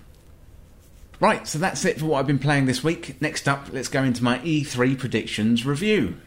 Right, 1.19 1.47
so 1.47 1.59
that's 1.59 1.85
it 1.85 1.99
for 1.99 2.07
what 2.07 2.19
I've 2.19 2.27
been 2.27 2.39
playing 2.39 2.65
this 2.65 2.83
week. 2.83 3.21
Next 3.21 3.47
up, 3.47 3.67
let's 3.71 3.87
go 3.87 4.03
into 4.03 4.23
my 4.23 4.39
E3 4.39 4.97
predictions 4.99 5.65
review. 5.65 6.17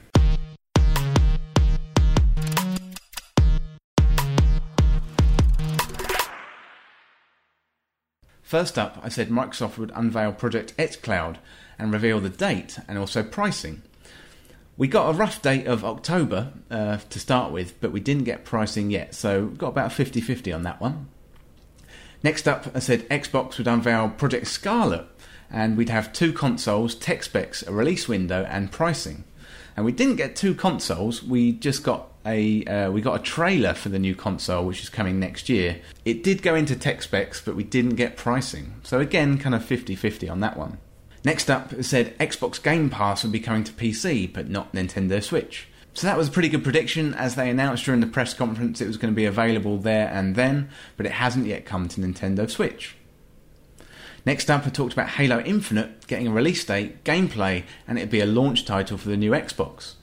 First 8.49 8.79
up, 8.79 8.99
I 9.03 9.11
said 9.11 9.29
Microsoft 9.29 9.77
would 9.77 9.93
unveil 9.95 10.33
Project 10.33 10.75
xCloud 10.79 11.37
and 11.79 11.93
reveal 11.93 12.19
the 12.19 12.31
date 12.31 12.79
and 12.89 12.97
also 12.97 13.23
pricing. 13.23 13.83
We 14.79 14.89
got 14.89 15.11
a 15.11 15.13
rough 15.13 15.43
date 15.43 15.67
of 15.67 15.85
October 15.85 16.55
uh, 16.71 16.97
to 16.97 17.21
start 17.21 17.53
with, 17.53 17.79
but 17.83 17.93
we 17.93 18.01
didn't 18.01 18.25
get 18.25 18.47
pricing 18.47 18.91
yet, 18.91 19.15
so 19.15 19.45
we've 19.45 19.59
got 19.59 19.69
about 19.69 19.93
50 19.93 20.23
50 20.23 20.51
on 20.51 20.63
that 20.63 20.81
one. 20.81 21.09
Next 22.23 22.49
up, 22.49 22.75
I 22.75 22.79
said 22.79 23.07
Xbox 23.11 23.59
would 23.59 23.67
unveil 23.67 24.09
Project 24.09 24.47
Scarlet 24.47 25.05
and 25.51 25.77
we'd 25.77 25.91
have 25.91 26.15
two 26.15 26.33
consoles, 26.33 26.95
tech 26.95 27.25
specs, 27.25 27.63
a 27.65 27.71
release 27.71 28.09
window, 28.09 28.47
and 28.49 28.73
pricing. 28.73 29.25
And 29.77 29.85
we 29.85 29.93
didn't 29.93 30.17
get 30.17 30.37
two 30.37 30.55
consoles, 30.55 31.23
we 31.23 31.53
just 31.53 31.83
got 31.83 32.18
a 32.29 32.65
uh, 32.65 32.91
we 32.91 33.01
got 33.01 33.19
a 33.19 33.23
trailer 33.23 33.75
for 33.75 33.89
the 33.89 33.99
new 33.99 34.15
console, 34.15 34.67
which 34.67 34.83
is 34.83 34.89
coming 34.89 35.19
next 35.19 35.49
year. 35.49 35.81
It 36.05 36.23
did 36.23 36.43
go 36.43 36.55
into 36.55 36.77
tech 36.77 37.03
specs, 37.03 37.41
but 37.41 37.57
we 37.57 37.65
didn't 37.65 37.97
get 37.97 38.17
pricing. 38.17 38.75
So 38.85 39.01
again, 39.01 39.39
kind 39.39 39.55
of 39.55 39.63
50-50 39.65 40.31
on 40.31 40.41
that 40.41 40.57
one. 40.57 40.79
Next 41.25 41.51
up, 41.51 41.73
it 41.73 41.85
said 41.85 42.17
Xbox 42.19 42.63
Game 42.63 42.91
Pass 42.91 43.23
would 43.25 43.33
be 43.33 43.41
coming 43.41 43.65
to 43.65 43.73
PC, 43.73 44.33
but 44.33 44.49
not 44.49 44.73
Nintendo 44.73 45.23
Switch. 45.23 45.69
So 45.95 46.07
that 46.07 46.17
was 46.17 46.29
a 46.29 46.31
pretty 46.31 46.49
good 46.49 46.63
prediction, 46.63 47.13
as 47.15 47.35
they 47.35 47.51
announced 47.51 47.85
during 47.85 48.01
the 48.01 48.07
press 48.07 48.33
conference 48.33 48.81
it 48.81 48.87
was 48.87 48.97
going 48.97 49.13
to 49.13 49.17
be 49.17 49.25
available 49.25 49.79
there 49.79 50.09
and 50.09 50.37
then, 50.37 50.69
but 50.97 51.07
it 51.07 51.13
hasn't 51.13 51.47
yet 51.47 51.65
come 51.65 51.89
to 51.89 52.01
Nintendo 52.01 52.49
Switch. 52.49 52.95
Next 54.25 54.51
up, 54.51 54.67
I 54.67 54.71
talked 54.71 54.93
about 54.93 55.09
Halo 55.09 55.41
Infinite 55.41 56.07
getting 56.07 56.29
a 56.29 56.33
release 56.33 56.65
date, 56.65 57.03
gameplay, 57.03 57.65
and 57.89 57.99
it'd 57.99 58.11
be 58.11 58.21
a 58.21 58.27
launch 58.27 58.65
title 58.65 58.99
for 58.99 59.09
the 59.09 59.17
new 59.17 59.33
Xbox. 59.33 59.95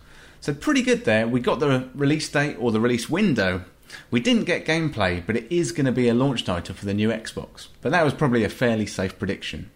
So 0.45 0.53
pretty 0.53 0.83
good 0.83 1.05
there. 1.05 1.27
We 1.27 1.39
got 1.39 1.59
the 1.59 1.89
release 1.95 2.29
date 2.29 2.57
or 2.59 2.71
the 2.71 2.79
release 2.79 3.09
window. 3.09 3.63
We 4.11 4.19
didn't 4.19 4.43
get 4.43 4.63
gameplay, 4.63 5.25
but 5.25 5.35
it 5.35 5.51
is 5.51 5.71
going 5.71 5.87
to 5.87 5.91
be 5.91 6.07
a 6.07 6.13
launch 6.13 6.45
title 6.45 6.75
for 6.75 6.85
the 6.85 6.93
new 6.93 7.09
Xbox. 7.09 7.69
But 7.81 7.91
that 7.93 8.05
was 8.05 8.13
probably 8.13 8.43
a 8.43 8.49
fairly 8.49 8.85
safe 8.85 9.17
prediction. 9.17 9.71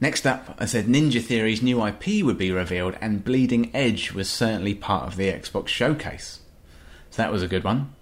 Next 0.00 0.26
up, 0.26 0.56
I 0.58 0.64
said 0.64 0.86
Ninja 0.86 1.22
Theory's 1.22 1.60
new 1.60 1.86
IP 1.86 2.24
would 2.24 2.38
be 2.38 2.50
revealed, 2.50 2.96
and 3.02 3.22
Bleeding 3.22 3.70
Edge 3.76 4.12
was 4.12 4.30
certainly 4.30 4.72
part 4.72 5.06
of 5.06 5.16
the 5.16 5.30
Xbox 5.30 5.68
showcase. 5.68 6.40
So 7.10 7.20
that 7.20 7.30
was 7.30 7.42
a 7.42 7.46
good 7.46 7.62
one. 7.62 7.92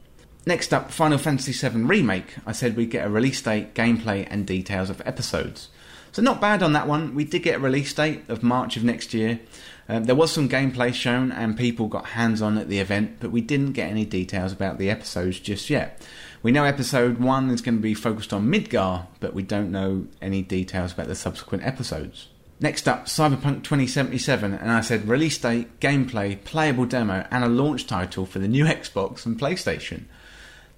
Next 0.47 0.73
up, 0.73 0.93
Final 0.93 1.19
Fantasy 1.19 1.51
VII 1.51 1.83
Remake. 1.83 2.37
I 2.47 2.53
said 2.53 2.77
we'd 2.77 2.91
get 2.91 3.05
a 3.05 3.11
release 3.11 3.43
date, 3.43 3.75
gameplay, 3.75 4.29
and 4.31 4.47
details 4.47 4.91
of 4.91 5.03
episodes. 5.05 5.71
So 6.13 6.21
not 6.21 6.41
bad 6.41 6.63
on 6.63 6.75
that 6.75 6.87
one. 6.87 7.15
We 7.15 7.25
did 7.25 7.43
get 7.43 7.57
a 7.57 7.59
release 7.59 7.93
date 7.93 8.23
of 8.29 8.43
March 8.43 8.77
of 8.77 8.85
next 8.85 9.15
year. 9.15 9.41
Um, 9.89 10.05
there 10.05 10.15
was 10.15 10.31
some 10.31 10.49
gameplay 10.49 10.93
shown 10.95 11.33
and 11.33 11.57
people 11.57 11.89
got 11.89 12.07
hands 12.07 12.41
on 12.41 12.59
at 12.59 12.69
the 12.69 12.79
event, 12.79 13.17
but 13.19 13.31
we 13.31 13.41
didn't 13.41 13.73
get 13.73 13.91
any 13.91 14.05
details 14.05 14.53
about 14.53 14.79
the 14.79 14.91
episodes 14.91 15.41
just 15.41 15.71
yet. 15.71 16.01
We 16.43 16.53
know 16.53 16.65
episode 16.65 17.19
1 17.19 17.51
is 17.51 17.63
going 17.63 17.77
to 17.77 17.83
be 17.83 17.95
focused 17.95 18.33
on 18.33 18.51
Midgar, 18.51 19.07
but 19.21 19.33
we 19.33 19.43
don't 19.43 19.71
know 19.71 20.07
any 20.21 20.43
details 20.43 20.93
about 20.93 21.09
the 21.09 21.15
subsequent 21.15 21.65
episodes. 21.65 22.29
Next 22.61 22.87
up, 22.87 23.07
Cyberpunk 23.07 23.65
2077, 23.65 24.55
and 24.55 24.71
I 24.71 24.83
said 24.83 25.09
release 25.09 25.39
date, 25.39 25.81
gameplay, 25.81 26.43
playable 26.45 26.87
demo, 26.87 27.27
and 27.31 27.43
a 27.43 27.49
launch 27.49 27.87
title 27.87 28.27
for 28.27 28.39
the 28.39 28.49
new 28.49 28.65
Xbox 28.67 29.25
and 29.25 29.39
PlayStation. 29.39 30.05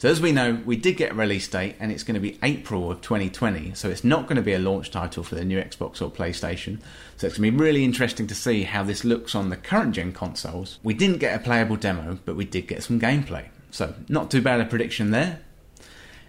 So 0.05 0.11
as 0.11 0.21
we 0.21 0.33
know, 0.33 0.61
we 0.67 0.77
did 0.77 0.99
get 0.99 1.13
a 1.13 1.15
release 1.15 1.49
date, 1.49 1.77
and 1.81 1.91
it's 1.91 2.03
going 2.03 2.13
to 2.13 2.21
be 2.21 2.39
April 2.43 2.91
of 2.91 3.01
2020. 3.01 3.73
So 3.73 3.89
it's 3.89 4.05
not 4.05 4.25
going 4.25 4.37
to 4.37 4.43
be 4.43 4.53
a 4.53 4.59
launch 4.59 4.91
title 4.91 5.23
for 5.23 5.35
the 5.35 5.47
new 5.47 5.59
Xbox 5.59 6.03
or 6.03 6.11
PlayStation. 6.11 6.79
So 7.17 7.27
it's 7.27 7.39
going 7.39 7.51
to 7.51 7.57
be 7.57 7.65
really 7.65 7.85
interesting 7.85 8.27
to 8.27 8.35
see 8.35 8.65
how 8.65 8.83
this 8.83 9.03
looks 9.03 9.35
on 9.35 9.49
the 9.49 9.57
current 9.57 9.95
gen 9.95 10.13
consoles. 10.13 10.79
We 10.83 10.93
didn't 10.93 11.21
get 11.21 11.35
a 11.35 11.43
playable 11.43 11.77
demo, 11.77 12.19
but 12.27 12.37
we 12.37 12.45
did 12.45 12.69
get 12.69 12.83
some 12.83 13.01
gameplay. 13.01 13.47
So 13.71 13.95
not 14.11 14.31
too 14.31 14.43
bad 14.43 14.61
a 14.61 14.67
prediction 14.67 15.11
there. 15.11 15.41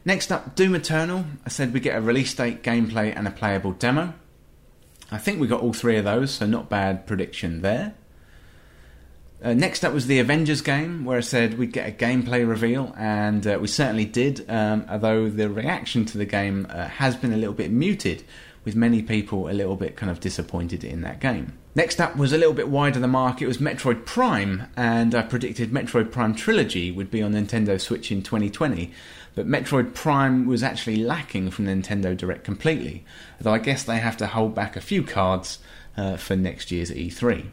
Next 0.06 0.32
up, 0.32 0.56
Doom 0.56 0.74
Eternal. 0.76 1.26
I 1.46 1.50
said 1.50 1.74
we 1.74 1.82
get 1.82 1.98
a 1.98 2.02
release 2.02 2.34
date, 2.34 2.64
gameplay, 2.64 3.14
and 3.14 3.28
a 3.28 3.32
playable 3.32 3.74
demo. 3.74 4.14
I 5.12 5.18
think 5.18 5.42
we 5.42 5.48
got 5.48 5.60
all 5.60 5.74
three 5.74 5.98
of 5.98 6.06
those, 6.06 6.32
so 6.32 6.46
not 6.46 6.70
bad 6.70 7.06
prediction 7.06 7.62
there. 7.62 7.96
Uh, 9.46 9.54
next 9.54 9.86
up 9.86 9.94
was 9.94 10.08
the 10.08 10.18
Avengers 10.18 10.62
game, 10.62 11.06
where 11.06 11.20
I 11.20 11.22
said 11.22 11.60
we'd 11.60 11.72
get 11.72 11.88
a 11.88 11.92
gameplay 11.92 12.48
reveal, 12.50 12.96
and 12.98 13.46
uh, 13.46 13.60
we 13.62 13.68
certainly 13.68 14.06
did, 14.06 14.44
um, 14.50 14.88
although 14.90 15.30
the 15.30 15.48
reaction 15.52 16.04
to 16.06 16.18
the 16.18 16.26
game 16.26 16.66
uh, 16.68 16.88
has 16.88 17.16
been 17.16 17.32
a 17.32 17.38
little 17.38 17.54
bit 17.54 17.70
muted. 17.70 18.24
with 18.64 18.76
many 18.76 19.04
people 19.04 19.48
a 19.48 19.54
little 19.54 19.76
bit 19.76 19.96
kind 19.96 20.12
of 20.12 20.20
disappointed 20.20 20.84
in 20.84 21.02
that 21.02 21.20
game. 21.20 21.54
Next 21.76 22.02
up 22.02 22.18
was 22.18 22.34
a 22.34 22.38
little 22.40 22.56
bit 22.56 22.68
wider 22.68 23.00
the 23.00 23.08
mark. 23.08 23.40
It 23.40 23.48
was 23.48 23.60
Metroid 23.60 24.06
Prime, 24.06 24.64
and 24.76 25.14
I 25.14 25.22
predicted 25.22 25.70
Metroid 25.70 26.12
Prime 26.12 26.34
Trilogy 26.34 26.92
would 26.92 27.12
be 27.12 27.22
on 27.22 27.34
Nintendo 27.34 27.80
Switch 27.80 28.12
in 28.12 28.24
2020. 28.24 28.92
But 29.36 29.48
Metroid 29.48 29.94
Prime 29.94 30.48
was 30.48 30.64
actually 30.64 30.98
lacking 30.98 31.52
from 31.52 31.68
Nintendo 31.68 32.18
Direct 32.18 32.44
completely, 32.44 33.06
though 33.40 33.54
I 33.54 33.60
guess 33.60 33.84
they 33.84 34.00
have 34.00 34.18
to 34.18 34.28
hold 34.28 34.56
back 34.56 34.76
a 34.76 34.82
few 34.82 35.04
cards 35.04 35.60
uh, 35.96 36.18
for 36.18 36.36
next 36.36 36.72
year's 36.72 36.90
E3. 36.90 37.52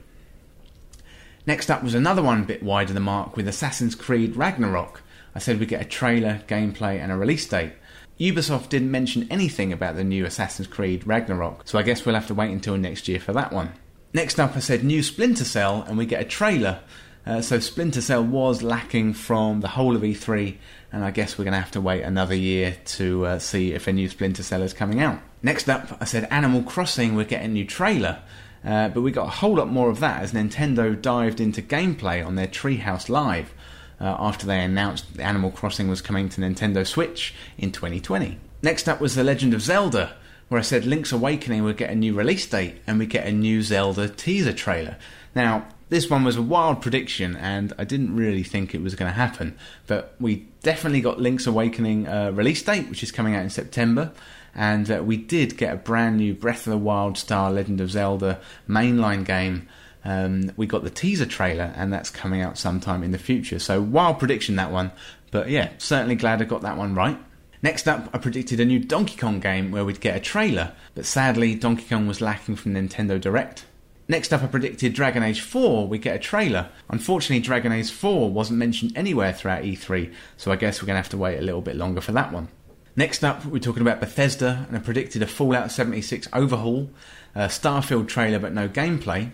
Next 1.45 1.71
up 1.71 1.83
was 1.83 1.95
another 1.95 2.23
one 2.23 2.45
bit 2.45 2.63
wider 2.63 2.93
the 2.93 3.01
mark 3.01 3.37
with 3.37 3.49
Assassin's 3.49 3.97
Creed 3.97 4.37
Ragnarok. 4.37 5.03
I 5.35 5.41
said 5.41 5.59
we'd 5.59 5.69
get 5.69 5.83
a 5.83 5.87
trailer, 5.87 6.43
gameplay, 6.47 7.01
and 7.01 7.11
a 7.11 7.17
release 7.17 7.49
date. 7.49 7.73
Ubisoft 8.21 8.69
didn't 8.69 8.91
mention 8.93 9.27
anything 9.29 9.73
about 9.73 9.97
the 9.97 10.05
new 10.05 10.25
Assassin's 10.25 10.69
Creed 10.69 11.05
Ragnarok, 11.07 11.63
so 11.67 11.79
I 11.79 11.83
guess 11.83 12.05
we'll 12.05 12.15
have 12.15 12.29
to 12.29 12.35
wait 12.35 12.53
until 12.53 12.77
next 12.77 13.09
year 13.09 13.19
for 13.19 13.33
that 13.33 13.53
one. 13.53 13.73
Next 14.15 14.39
up, 14.39 14.57
I 14.57 14.61
said 14.61 14.85
new 14.85 15.03
Splinter 15.03 15.45
Cell, 15.45 15.83
and 15.89 15.99
we 15.99 16.07
get 16.07 16.21
a 16.21 16.25
trailer. 16.25 16.81
Uh, 17.27 17.41
so 17.41 17.59
Splinter 17.59 18.01
Cell 18.01 18.23
was 18.23 18.63
lacking 18.63 19.15
from 19.15 19.61
the 19.61 19.69
whole 19.69 19.97
of 19.97 20.03
E3, 20.03 20.57
and 20.93 21.05
I 21.05 21.11
guess 21.11 21.39
we're 21.39 21.45
going 21.45 21.55
to 21.55 21.61
have 21.61 21.71
to 21.73 21.81
wait 21.81 22.03
another 22.03 22.35
year 22.35 22.77
to 22.85 23.27
uh, 23.27 23.39
see 23.39 23.73
if 23.73 23.89
a 23.89 23.93
new 23.93 24.09
Splinter 24.09 24.43
Cell 24.43 24.63
is 24.63 24.75
coming 24.75 25.01
out. 25.01 25.21
Next 25.43 25.69
up, 25.69 25.97
I 26.01 26.05
said 26.05 26.29
Animal 26.31 26.63
Crossing, 26.63 27.17
we're 27.17 27.25
getting 27.25 27.51
a 27.51 27.55
new 27.55 27.65
trailer. 27.65 28.23
Uh, 28.65 28.89
but 28.89 29.01
we 29.01 29.11
got 29.11 29.27
a 29.27 29.31
whole 29.31 29.57
lot 29.57 29.69
more 29.69 29.91
of 29.91 30.01
that 30.01 30.23
as 30.23 30.33
Nintendo 30.33 31.01
dived 31.01 31.41
into 31.41 31.61
gameplay 31.61 32.25
on 32.25 32.37
their 32.37 32.47
Treehouse 32.47 33.09
Live 33.09 33.53
uh, 34.01 34.17
after 34.19 34.47
they 34.47 34.61
announced 34.61 35.07
Animal 35.19 35.51
Crossing 35.51 35.89
was 35.89 36.01
coming 36.01 36.29
to 36.29 36.41
Nintendo 36.41 36.87
Switch 36.87 37.35
in 37.59 37.73
2020. 37.73 38.39
Next 38.63 38.89
up 38.89 39.01
was 39.01 39.15
The 39.15 39.25
Legend 39.25 39.55
of 39.55 39.63
Zelda, 39.63 40.15
where 40.49 40.59
I 40.59 40.63
said 40.63 40.85
Link's 40.85 41.13
Awakening 41.13 41.65
would 41.65 41.77
get 41.77 41.91
a 41.91 41.95
new 41.95 42.15
release 42.15 42.47
date 42.47 42.77
and 42.87 42.99
we 42.99 43.07
get 43.07 43.27
a 43.27 43.33
new 43.33 43.63
Zelda 43.63 44.09
teaser 44.09 44.53
trailer. 44.53 44.97
Now, 45.35 45.67
this 45.93 46.09
one 46.09 46.25
was 46.25 46.37
a 46.37 46.43
wild 46.43 46.81
prediction, 46.81 47.37
and 47.37 47.75
I 47.79 47.85
didn't 47.85 48.17
really 48.17 48.43
think 48.43 48.75
it 48.75 48.81
was 48.81 48.95
going 48.95 49.11
to 49.11 49.15
happen. 49.15 49.59
But 49.87 50.15
we 50.19 50.47
definitely 50.63 51.03
got 51.03 51.21
Link's 51.21 51.47
Awakening 51.47 52.09
uh, 52.09 52.31
release 52.33 52.63
date, 52.63 52.89
which 52.89 53.03
is 53.03 53.13
coming 53.13 53.35
out 53.35 53.43
in 53.43 53.51
September, 53.51 54.11
and 54.55 54.91
uh, 54.91 55.03
we 55.03 55.17
did 55.17 55.57
get 55.57 55.73
a 55.73 55.77
brand 55.77 56.19
new 56.19 56.35
Breath 56.35 56.67
of 56.67 56.73
the 56.73 56.79
Wild 56.79 57.17
Star 57.17 57.51
Legend 57.51 57.81
of 57.81 57.91
Zelda 57.91 58.41
mainline 58.69 59.25
game. 59.25 59.69
Um, 60.05 60.53
we 60.57 60.67
got 60.67 60.83
the 60.83 60.91
teaser 60.91 61.27
trailer, 61.27 61.73
and 61.77 61.93
that's 61.93 62.11
coming 62.11 62.41
out 62.41 62.59
sometime 62.59 63.03
in 63.03 63.13
the 63.13 63.19
future. 63.19 63.59
So, 63.59 63.81
wild 63.81 64.19
prediction 64.19 64.57
that 64.57 64.73
one, 64.73 64.93
but 65.31 65.49
yeah, 65.49 65.71
certainly 65.79 66.17
glad 66.17 66.43
I 66.43 66.45
got 66.45 66.63
that 66.63 66.77
one 66.77 66.95
right. 66.95 67.19
Next 67.63 67.87
up, 67.87 68.11
I 68.13 68.19
predicted 68.19 68.59
a 68.59 68.65
new 68.65 68.81
Donkey 68.81 69.17
Kong 69.17 69.39
game 69.39 69.71
where 69.71 69.85
we'd 69.85 70.01
get 70.01 70.17
a 70.17 70.21
trailer, 70.21 70.73
but 70.97 71.07
sadly, 71.07 71.55
Donkey 71.55 71.85
Kong 71.89 72.09
was 72.09 72.21
lacking 72.21 72.57
from 72.57 72.75
Nintendo 72.75 73.21
Direct. 73.21 73.65
Next 74.09 74.33
up, 74.33 74.43
I 74.43 74.47
predicted 74.47 74.95
Dragon 74.95 75.23
Age 75.23 75.41
4 75.41 75.87
we'd 75.87 76.03
get 76.03 76.17
a 76.17 76.19
trailer. 76.19 76.69
Unfortunately, 76.91 77.41
Dragon 77.41 77.71
Age 77.71 77.91
4 77.91 78.31
wasn't 78.31 78.59
mentioned 78.59 78.93
anywhere 78.97 79.33
throughout 79.33 79.63
E3, 79.63 80.13
so 80.37 80.51
I 80.51 80.57
guess 80.57 80.83
we're 80.83 80.87
going 80.87 80.97
to 80.97 81.03
have 81.03 81.09
to 81.11 81.17
wait 81.17 81.39
a 81.39 81.43
little 81.43 81.63
bit 81.63 81.77
longer 81.77 82.01
for 82.01 82.11
that 82.13 82.33
one. 82.33 82.49
Next 82.95 83.25
up, 83.25 83.45
we're 83.47 83.59
talking 83.59 83.83
about 83.83 84.01
Bethesda, 84.01 84.67
and 84.69 84.77
I 84.77 84.81
predicted 84.81 85.23
a 85.23 85.27
Fallout 85.27 85.71
76 85.71 86.29
overhaul, 86.33 86.91
a 87.35 87.47
Starfield 87.47 88.09
trailer 88.09 88.39
but 88.39 88.53
no 88.53 88.69
gameplay, 88.69 89.31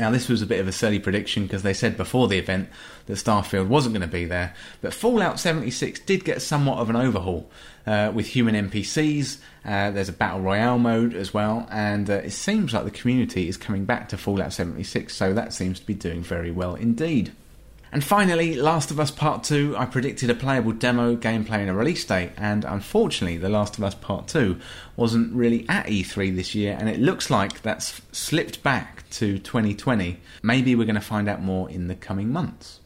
now, 0.00 0.10
this 0.10 0.30
was 0.30 0.40
a 0.40 0.46
bit 0.46 0.60
of 0.60 0.66
a 0.66 0.72
silly 0.72 0.98
prediction 0.98 1.42
because 1.42 1.62
they 1.62 1.74
said 1.74 1.98
before 1.98 2.26
the 2.26 2.38
event 2.38 2.70
that 3.04 3.14
Starfield 3.14 3.66
wasn't 3.66 3.94
going 3.94 4.08
to 4.08 4.12
be 4.12 4.24
there, 4.24 4.54
but 4.80 4.94
Fallout 4.94 5.38
76 5.38 6.00
did 6.00 6.24
get 6.24 6.40
somewhat 6.40 6.78
of 6.78 6.88
an 6.88 6.96
overhaul 6.96 7.50
uh, 7.86 8.10
with 8.14 8.28
human 8.28 8.54
NPCs. 8.70 9.38
Uh, 9.62 9.90
there's 9.90 10.08
a 10.08 10.12
battle 10.12 10.40
royale 10.40 10.78
mode 10.78 11.12
as 11.12 11.34
well, 11.34 11.68
and 11.70 12.08
uh, 12.08 12.14
it 12.14 12.30
seems 12.30 12.72
like 12.72 12.84
the 12.84 12.90
community 12.90 13.46
is 13.46 13.58
coming 13.58 13.84
back 13.84 14.08
to 14.08 14.16
Fallout 14.16 14.54
76, 14.54 15.14
so 15.14 15.34
that 15.34 15.52
seems 15.52 15.80
to 15.80 15.86
be 15.86 15.94
doing 15.94 16.22
very 16.22 16.50
well 16.50 16.76
indeed. 16.76 17.32
And 17.92 18.04
finally, 18.04 18.54
Last 18.54 18.92
of 18.92 19.00
Us 19.00 19.10
Part 19.10 19.42
2, 19.42 19.74
I 19.76 19.84
predicted 19.84 20.30
a 20.30 20.34
playable 20.34 20.70
demo, 20.70 21.16
gameplay, 21.16 21.58
and 21.58 21.70
a 21.70 21.74
release 21.74 22.04
date, 22.04 22.30
and 22.36 22.64
unfortunately, 22.64 23.36
The 23.36 23.48
Last 23.48 23.78
of 23.78 23.84
Us 23.84 23.96
Part 23.96 24.28
2 24.28 24.60
wasn't 24.94 25.34
really 25.34 25.66
at 25.68 25.86
E3 25.86 26.36
this 26.36 26.54
year, 26.54 26.76
and 26.78 26.88
it 26.88 27.00
looks 27.00 27.30
like 27.30 27.62
that's 27.62 28.00
slipped 28.12 28.62
back 28.62 29.10
to 29.10 29.40
2020. 29.40 30.20
Maybe 30.40 30.76
we're 30.76 30.84
going 30.84 30.94
to 30.94 31.00
find 31.00 31.28
out 31.28 31.42
more 31.42 31.68
in 31.68 31.88
the 31.88 31.96
coming 31.96 32.32
months. 32.32 32.78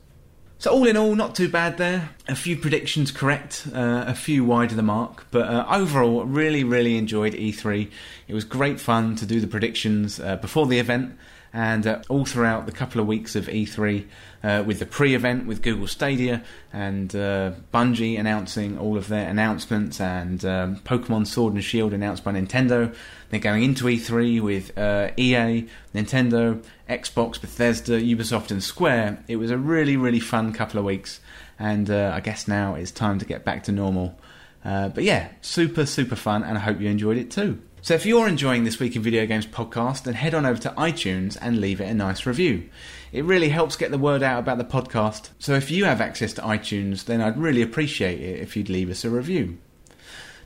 So, 0.57 0.71
all 0.71 0.87
in 0.87 0.97
all, 0.97 1.15
not 1.15 1.35
too 1.35 1.51
bad 1.51 1.77
there. 1.77 2.09
A 2.27 2.35
few 2.35 2.57
predictions 2.57 3.11
correct, 3.11 3.67
uh, 3.75 4.05
a 4.07 4.15
few 4.15 4.43
wide 4.43 4.71
of 4.71 4.77
the 4.77 4.83
mark, 4.83 5.27
but 5.31 5.47
uh, 5.47 5.67
overall, 5.69 6.25
really, 6.25 6.65
really 6.65 6.97
enjoyed 6.97 7.35
E3. 7.35 7.91
It 8.27 8.33
was 8.33 8.45
great 8.45 8.81
fun 8.81 9.17
to 9.17 9.27
do 9.27 9.39
the 9.39 9.47
predictions 9.47 10.19
uh, 10.19 10.37
before 10.37 10.67
the 10.67 10.79
event 10.79 11.19
and 11.55 11.87
uh, 11.87 12.03
all 12.09 12.25
throughout 12.25 12.67
the 12.67 12.73
couple 12.73 13.01
of 13.01 13.07
weeks 13.07 13.37
of 13.37 13.47
E3 13.47 14.05
uh, 14.43 14.65
with 14.67 14.81
the 14.81 14.87
pre-event 14.87 15.47
with 15.47 15.63
Google 15.63 15.87
Stadia 15.87 16.43
and 16.73 17.15
uh, 17.15 17.53
Bungie 17.73 18.19
announcing 18.19 18.77
all 18.77 18.97
of 18.97 19.07
their 19.07 19.29
announcements 19.29 20.01
and 20.01 20.45
um, 20.45 20.77
Pokemon 20.81 21.29
Sword 21.29 21.55
and 21.55 21.63
Shield 21.63 21.95
announced 21.95 22.25
by 22.25 22.33
Nintendo. 22.33 22.93
They're 23.31 23.39
going 23.39 23.63
into 23.63 23.85
E3 23.85 24.43
with 24.43 24.77
uh, 24.77 25.13
EA, 25.17 25.69
Nintendo, 25.95 26.63
Xbox, 26.89 27.41
Bethesda, 27.41 28.01
Ubisoft, 28.01 28.51
and 28.51 28.63
Square. 28.63 29.23
It 29.29 29.37
was 29.37 29.53
a 29.53 29.59
really, 29.59 29.97
really 29.97 30.21
fun 30.21 30.53
couple 30.53 30.81
of 30.81 30.85
weeks, 30.85 31.21
and 31.59 31.89
uh, 31.89 32.13
I 32.13 32.19
guess 32.19 32.49
now 32.49 32.75
it's 32.75 32.91
time 32.91 33.21
to 33.21 33.25
get 33.25 33.45
back 33.45 33.63
to 33.65 33.73
normal. 33.73 34.19
Uh, 34.65 34.89
but 34.89 35.05
yeah, 35.05 35.29
super, 35.41 35.87
super 35.87 36.17
fun, 36.17 36.43
and 36.43 36.59
I 36.59 36.61
hope 36.61 36.81
you 36.81 36.89
enjoyed 36.89 37.17
it 37.17 37.31
too. 37.31 37.63
So 37.85 37.93
if 37.93 38.07
you're 38.07 38.27
enjoying 38.27 38.65
this 38.65 38.81
Week 38.81 38.97
in 38.97 39.03
Video 39.03 39.27
Games 39.27 39.45
podcast, 39.47 40.05
then 40.05 40.15
head 40.15 40.33
on 40.33 40.47
over 40.47 40.59
to 40.63 40.71
iTunes 40.71 41.37
and 41.39 41.61
leave 41.61 41.83
it 41.83 41.91
a 41.91 41.93
nice 41.93 42.25
review. 42.25 42.71
It 43.13 43.27
really 43.27 43.51
helps 43.51 43.77
get 43.77 43.91
the 43.91 43.99
word 43.99 44.23
out 44.23 44.39
about 44.39 44.57
the 44.57 44.65
podcast. 44.65 45.29
So 45.39 45.53
if 45.53 45.71
you 45.71 45.85
have 45.85 46.01
access 46.01 46.33
to 46.33 46.41
iTunes, 46.41 47.05
then 47.05 47.21
I'd 47.21 47.37
really 47.37 47.61
appreciate 47.61 48.21
it 48.21 48.41
if 48.41 48.57
you'd 48.57 48.71
leave 48.71 48.89
us 48.89 49.05
a 49.05 49.11
review. 49.11 49.59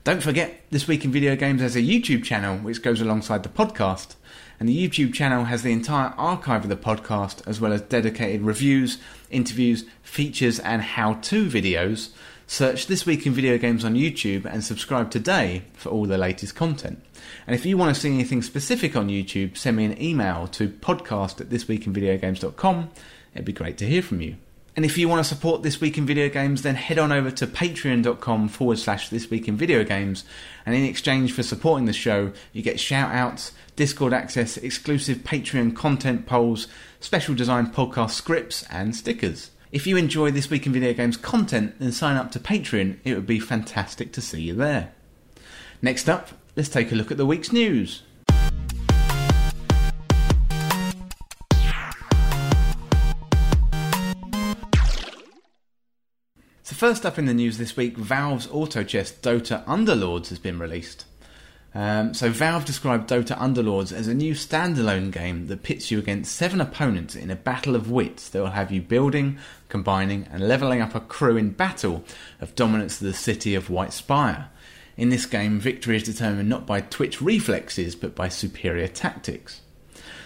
Don't 0.03 0.20
forget, 0.20 0.62
This 0.70 0.88
Week 0.88 1.05
in 1.05 1.12
Video 1.12 1.37
Games 1.37 1.61
has 1.61 1.77
a 1.77 1.81
YouTube 1.81 2.24
channel 2.24 2.59
which 2.59 2.83
goes 2.83 3.01
alongside 3.01 3.44
the 3.44 3.48
podcast. 3.48 4.16
And 4.59 4.68
the 4.68 4.88
YouTube 4.88 5.14
channel 5.14 5.44
has 5.44 5.62
the 5.62 5.70
entire 5.70 6.12
archive 6.16 6.64
of 6.64 6.70
the 6.70 6.77
podcast, 6.77 7.46
as 7.46 7.61
well 7.61 7.72
as 7.72 7.83
dedicated 7.83 8.42
reviews, 8.42 8.98
interviews, 9.31 9.85
features, 10.03 10.59
and 10.59 10.83
how 10.83 11.14
to 11.14 11.46
videos. 11.46 12.09
Search 12.48 12.88
This 12.88 13.07
Week 13.07 13.27
in 13.27 13.33
Video 13.33 13.59
Games 13.59 13.85
on 13.85 13.94
YouTube 13.94 14.44
and 14.44 14.64
subscribe 14.64 15.12
today 15.12 15.62
for 15.74 15.90
all 15.90 16.07
the 16.07 16.18
latest 16.18 16.57
content. 16.57 17.01
And 17.46 17.54
if 17.54 17.66
you 17.66 17.76
want 17.76 17.94
to 17.94 18.00
see 18.00 18.12
anything 18.12 18.42
specific 18.42 18.96
on 18.96 19.08
YouTube, 19.08 19.56
send 19.56 19.76
me 19.76 19.84
an 19.84 20.00
email 20.00 20.46
to 20.48 20.68
podcast 20.68 21.40
at 21.40 21.48
thisweekinvideogames.com. 21.48 22.90
It'd 23.34 23.44
be 23.44 23.52
great 23.52 23.78
to 23.78 23.86
hear 23.86 24.02
from 24.02 24.20
you. 24.20 24.36
And 24.78 24.84
if 24.84 24.96
you 24.96 25.08
want 25.08 25.18
to 25.18 25.28
support 25.28 25.64
This 25.64 25.80
Week 25.80 25.98
in 25.98 26.06
Video 26.06 26.28
Games, 26.28 26.62
then 26.62 26.76
head 26.76 27.00
on 27.00 27.10
over 27.10 27.32
to 27.32 27.48
patreon.com 27.48 28.48
forward 28.48 28.78
slash 28.78 29.08
This 29.08 29.28
Week 29.28 29.48
in 29.48 29.56
Video 29.56 29.82
Games. 29.82 30.24
And 30.64 30.72
in 30.72 30.84
exchange 30.84 31.32
for 31.32 31.42
supporting 31.42 31.86
the 31.86 31.92
show, 31.92 32.32
you 32.52 32.62
get 32.62 32.78
shout 32.78 33.12
outs, 33.12 33.50
Discord 33.74 34.12
access, 34.12 34.56
exclusive 34.56 35.18
Patreon 35.18 35.74
content 35.74 36.26
polls, 36.26 36.68
special 37.00 37.34
designed 37.34 37.74
podcast 37.74 38.10
scripts, 38.10 38.62
and 38.70 38.94
stickers. 38.94 39.50
If 39.72 39.84
you 39.84 39.96
enjoy 39.96 40.30
This 40.30 40.48
Week 40.48 40.64
in 40.64 40.72
Video 40.72 40.92
Games 40.92 41.16
content, 41.16 41.74
then 41.80 41.90
sign 41.90 42.16
up 42.16 42.30
to 42.30 42.38
Patreon. 42.38 42.98
It 43.02 43.14
would 43.14 43.26
be 43.26 43.40
fantastic 43.40 44.12
to 44.12 44.20
see 44.20 44.42
you 44.42 44.54
there. 44.54 44.92
Next 45.82 46.08
up, 46.08 46.30
let's 46.58 46.68
take 46.68 46.90
a 46.90 46.94
look 46.96 47.12
at 47.12 47.16
the 47.16 47.24
week's 47.24 47.52
news. 47.52 48.02
So, 56.64 56.74
first 56.74 57.06
up 57.06 57.16
in 57.16 57.26
the 57.26 57.32
news 57.32 57.58
this 57.58 57.76
week, 57.76 57.96
Valve's 57.96 58.48
auto 58.50 58.82
chess 58.82 59.12
Dota 59.12 59.64
Underlords 59.66 60.30
has 60.30 60.40
been 60.40 60.58
released. 60.58 61.04
Um, 61.76 62.12
so, 62.12 62.28
Valve 62.28 62.64
described 62.64 63.08
Dota 63.08 63.38
Underlords 63.38 63.92
as 63.92 64.08
a 64.08 64.14
new 64.14 64.34
standalone 64.34 65.12
game 65.12 65.46
that 65.46 65.62
pits 65.62 65.92
you 65.92 66.00
against 66.00 66.34
seven 66.34 66.60
opponents 66.60 67.14
in 67.14 67.30
a 67.30 67.36
battle 67.36 67.76
of 67.76 67.88
wits 67.88 68.28
that 68.30 68.40
will 68.40 68.50
have 68.50 68.72
you 68.72 68.82
building, 68.82 69.38
combining, 69.68 70.26
and 70.32 70.48
leveling 70.48 70.80
up 70.80 70.96
a 70.96 71.00
crew 71.00 71.36
in 71.36 71.50
battle 71.50 72.02
of 72.40 72.56
dominance 72.56 73.00
of 73.00 73.06
the 73.06 73.14
city 73.14 73.54
of 73.54 73.70
White 73.70 73.92
Spire. 73.92 74.48
In 74.98 75.11
this 75.11 75.26
game, 75.26 75.61
victory 75.61 75.96
is 75.96 76.02
determined 76.02 76.48
not 76.48 76.66
by 76.66 76.80
twitch 76.80 77.22
reflexes 77.22 77.94
but 77.94 78.16
by 78.16 78.28
superior 78.28 78.88
tactics. 78.88 79.61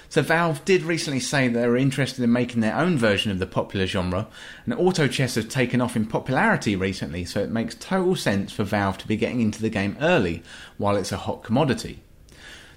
So, 0.09 0.23
Valve 0.23 0.65
did 0.65 0.83
recently 0.83 1.21
say 1.21 1.49
they 1.49 1.67
were 1.67 1.77
interested 1.77 2.23
in 2.25 2.33
making 2.33 2.61
their 2.61 2.77
own 2.77 2.97
version 2.99 3.31
of 3.31 3.39
the 3.39 3.47
popular 3.47 3.87
genre, 3.87 4.29
and 4.65 4.75
auto 4.75 5.09
chess 5.09 5.37
has 5.37 5.47
taken 5.47 5.81
off 5.81 5.97
in 5.97 6.07
popularity 6.07 6.75
recently, 6.75 7.25
so 7.25 7.41
it 7.41 7.51
makes 7.51 7.75
total 7.75 8.17
sense 8.17 8.51
for 8.51 8.65
Valve 8.65 8.99
to 8.99 9.07
be 9.07 9.17
getting 9.17 9.41
into 9.41 9.61
the 9.61 9.71
game 9.71 9.97
early 10.01 10.43
while 10.79 10.97
it's 10.97 11.13
a 11.13 11.19
hot 11.19 11.43
commodity. 11.43 12.01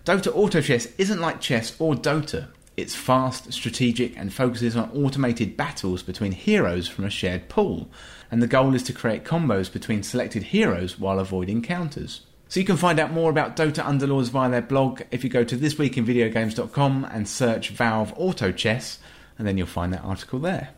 Dota 0.05 0.33
Auto 0.35 0.61
Chess 0.61 0.87
isn't 0.97 1.19
like 1.19 1.41
chess 1.41 1.75
or 1.79 1.95
Dota. 1.95 2.47
It's 2.77 2.93
fast, 2.93 3.51
strategic, 3.53 4.17
and 4.17 4.33
focuses 4.33 4.75
on 4.75 4.91
automated 4.91 5.55
battles 5.57 6.03
between 6.03 6.33
heroes 6.33 6.87
from 6.87 7.05
a 7.05 7.09
shared 7.09 7.47
pool, 7.49 7.89
and 8.31 8.41
the 8.41 8.47
goal 8.47 8.73
is 8.75 8.83
to 8.83 8.93
create 8.93 9.23
combos 9.23 9.71
between 9.71 10.03
selected 10.03 10.43
heroes 10.43 10.99
while 10.99 11.19
avoiding 11.19 11.61
counters. 11.61 12.21
So 12.47 12.59
you 12.59 12.65
can 12.65 12.77
find 12.77 12.99
out 12.99 13.11
more 13.11 13.29
about 13.29 13.55
Dota 13.55 13.83
Underlords 13.83 14.29
via 14.29 14.49
their 14.49 14.61
blog 14.61 15.01
if 15.11 15.23
you 15.23 15.29
go 15.29 15.43
to 15.43 15.57
thisweekinvideogames.com 15.57 17.05
and 17.11 17.27
search 17.27 17.69
Valve 17.69 18.13
Auto 18.15 18.51
Chess, 18.51 18.99
and 19.37 19.47
then 19.47 19.57
you'll 19.57 19.67
find 19.67 19.91
that 19.93 20.03
article 20.03 20.39
there. 20.39 20.69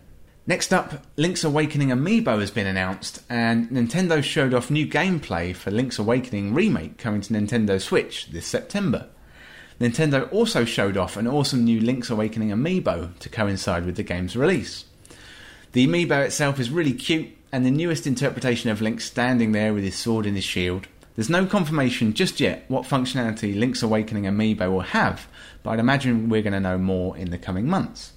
Next 0.47 0.73
up, 0.73 1.05
Link's 1.17 1.43
Awakening 1.43 1.89
Amiibo 1.89 2.39
has 2.39 2.51
been 2.51 2.67
announced, 2.67 3.21
and 3.29 3.69
Nintendo 3.69 4.23
showed 4.23 4.53
off 4.53 4.71
new 4.71 4.87
gameplay 4.87 5.53
for 5.53 5.71
Link's 5.71 5.99
Awakening 5.99 6.53
Remake 6.53 6.97
coming 6.97 7.19
to 7.19 7.33
Nintendo 7.33 7.81
Switch 7.81 8.27
this 8.31 8.45
September. 8.45 9.09
Nintendo 9.79 10.31
also 10.31 10.63
showed 10.63 10.95
off 10.95 11.17
an 11.17 11.27
awesome 11.27 11.65
new 11.65 11.81
Link's 11.81 12.09
Awakening 12.09 12.49
Amiibo 12.49 13.19
to 13.19 13.29
coincide 13.29 13.85
with 13.85 13.97
the 13.97 14.03
game's 14.03 14.37
release. 14.37 14.85
The 15.73 15.85
Amiibo 15.85 16.25
itself 16.25 16.61
is 16.61 16.71
really 16.71 16.93
cute, 16.93 17.36
and 17.51 17.65
the 17.65 17.71
newest 17.71 18.07
interpretation 18.07 18.69
of 18.69 18.81
Link 18.81 19.01
standing 19.01 19.51
there 19.51 19.73
with 19.73 19.83
his 19.83 19.95
sword 19.95 20.25
in 20.25 20.35
his 20.35 20.43
shield. 20.43 20.87
There's 21.15 21.29
no 21.29 21.45
confirmation 21.45 22.13
just 22.13 22.39
yet 22.39 22.65
what 22.67 22.83
functionality 22.83 23.57
Link's 23.57 23.81
Awakening 23.81 24.23
Amiibo 24.23 24.71
will 24.71 24.81
have, 24.81 25.27
but 25.63 25.71
I'd 25.71 25.79
imagine 25.79 26.29
we're 26.29 26.41
going 26.41 26.53
to 26.53 26.59
know 26.59 26.77
more 26.77 27.17
in 27.17 27.31
the 27.31 27.37
coming 27.37 27.67
months 27.67 28.13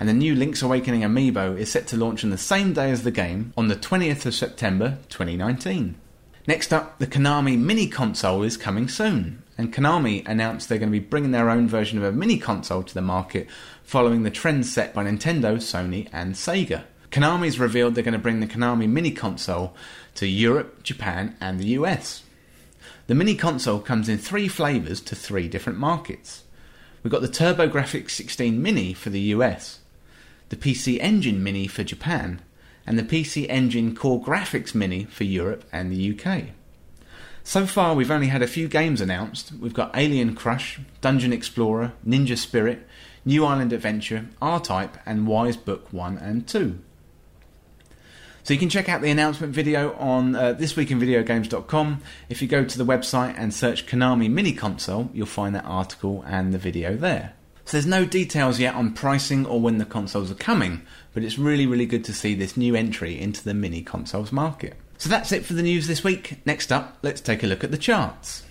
and 0.00 0.08
the 0.08 0.14
new 0.14 0.34
Link's 0.34 0.62
Awakening 0.62 1.02
amiibo 1.02 1.56
is 1.58 1.70
set 1.70 1.86
to 1.88 1.96
launch 1.96 2.24
on 2.24 2.30
the 2.30 2.38
same 2.38 2.72
day 2.72 2.90
as 2.90 3.02
the 3.02 3.10
game 3.10 3.52
on 3.54 3.68
the 3.68 3.76
20th 3.76 4.24
of 4.24 4.34
September 4.34 4.98
2019. 5.10 5.94
Next 6.46 6.72
up, 6.72 6.98
the 6.98 7.06
Konami 7.06 7.58
mini 7.58 7.86
console 7.86 8.42
is 8.42 8.56
coming 8.56 8.88
soon, 8.88 9.42
and 9.58 9.74
Konami 9.74 10.26
announced 10.26 10.68
they're 10.70 10.78
going 10.78 10.90
to 10.90 10.98
be 10.98 11.04
bringing 11.04 11.32
their 11.32 11.50
own 11.50 11.68
version 11.68 11.98
of 11.98 12.04
a 12.04 12.12
mini 12.12 12.38
console 12.38 12.82
to 12.82 12.94
the 12.94 13.02
market 13.02 13.46
following 13.84 14.22
the 14.22 14.30
trends 14.30 14.72
set 14.72 14.94
by 14.94 15.04
Nintendo, 15.04 15.56
Sony, 15.56 16.08
and 16.12 16.34
Sega. 16.34 16.84
Konami's 17.10 17.58
revealed 17.58 17.94
they're 17.94 18.04
going 18.04 18.12
to 18.12 18.18
bring 18.18 18.40
the 18.40 18.46
Konami 18.46 18.88
mini 18.88 19.10
console 19.10 19.74
to 20.14 20.26
Europe, 20.26 20.82
Japan, 20.82 21.36
and 21.40 21.58
the 21.58 21.68
US. 21.68 22.22
The 23.08 23.14
mini 23.14 23.34
console 23.34 23.80
comes 23.80 24.08
in 24.08 24.18
three 24.18 24.46
flavours 24.46 25.00
to 25.02 25.16
three 25.16 25.48
different 25.48 25.78
markets. 25.78 26.44
We've 27.02 27.10
got 27.10 27.22
the 27.22 27.28
TurboGrafx 27.28 28.10
16 28.10 28.62
Mini 28.62 28.92
for 28.92 29.10
the 29.10 29.20
US, 29.20 29.80
the 30.50 30.56
PC 30.56 30.98
Engine 31.00 31.42
Mini 31.42 31.66
for 31.66 31.82
Japan, 31.82 32.40
and 32.86 32.98
the 32.98 33.02
PC 33.02 33.46
Engine 33.48 33.96
CoreGrafx 33.96 34.74
Mini 34.74 35.04
for 35.04 35.24
Europe 35.24 35.64
and 35.72 35.90
the 35.90 36.18
UK. 36.18 36.50
So 37.42 37.66
far, 37.66 37.94
we've 37.94 38.10
only 38.10 38.28
had 38.28 38.42
a 38.42 38.46
few 38.46 38.68
games 38.68 39.00
announced. 39.00 39.52
We've 39.58 39.74
got 39.74 39.96
Alien 39.96 40.34
Crush, 40.34 40.78
Dungeon 41.00 41.32
Explorer, 41.32 41.92
Ninja 42.06 42.36
Spirit, 42.36 42.86
New 43.24 43.44
Island 43.44 43.72
Adventure, 43.72 44.26
R 44.40 44.60
Type, 44.60 44.98
and 45.06 45.26
Ys 45.28 45.56
Book 45.56 45.92
1 45.92 46.18
and 46.18 46.46
2. 46.46 46.78
So 48.42 48.54
you 48.54 48.58
can 48.58 48.68
check 48.68 48.88
out 48.88 49.02
the 49.02 49.10
announcement 49.10 49.52
video 49.52 49.94
on 49.94 50.34
uh, 50.34 50.54
thisweekinvideogames.com. 50.54 52.00
If 52.28 52.42
you 52.42 52.48
go 52.48 52.64
to 52.64 52.78
the 52.78 52.84
website 52.84 53.34
and 53.36 53.52
search 53.52 53.86
Konami 53.86 54.30
Mini 54.30 54.52
Console, 54.52 55.10
you'll 55.12 55.26
find 55.26 55.54
that 55.54 55.64
article 55.64 56.24
and 56.26 56.52
the 56.52 56.58
video 56.58 56.96
there. 56.96 57.34
So 57.64 57.76
there's 57.76 57.86
no 57.86 58.04
details 58.04 58.58
yet 58.58 58.74
on 58.74 58.94
pricing 58.94 59.46
or 59.46 59.60
when 59.60 59.78
the 59.78 59.84
consoles 59.84 60.30
are 60.30 60.34
coming, 60.34 60.82
but 61.14 61.22
it's 61.22 61.38
really, 61.38 61.66
really 61.66 61.86
good 61.86 62.04
to 62.06 62.12
see 62.12 62.34
this 62.34 62.56
new 62.56 62.74
entry 62.74 63.20
into 63.20 63.44
the 63.44 63.54
mini 63.54 63.82
consoles 63.82 64.32
market. 64.32 64.76
So 64.98 65.08
that's 65.08 65.32
it 65.32 65.44
for 65.44 65.54
the 65.54 65.62
news 65.62 65.86
this 65.86 66.02
week. 66.02 66.44
Next 66.44 66.72
up, 66.72 66.98
let's 67.02 67.20
take 67.20 67.42
a 67.42 67.46
look 67.46 67.62
at 67.62 67.70
the 67.70 67.78
charts. 67.78 68.44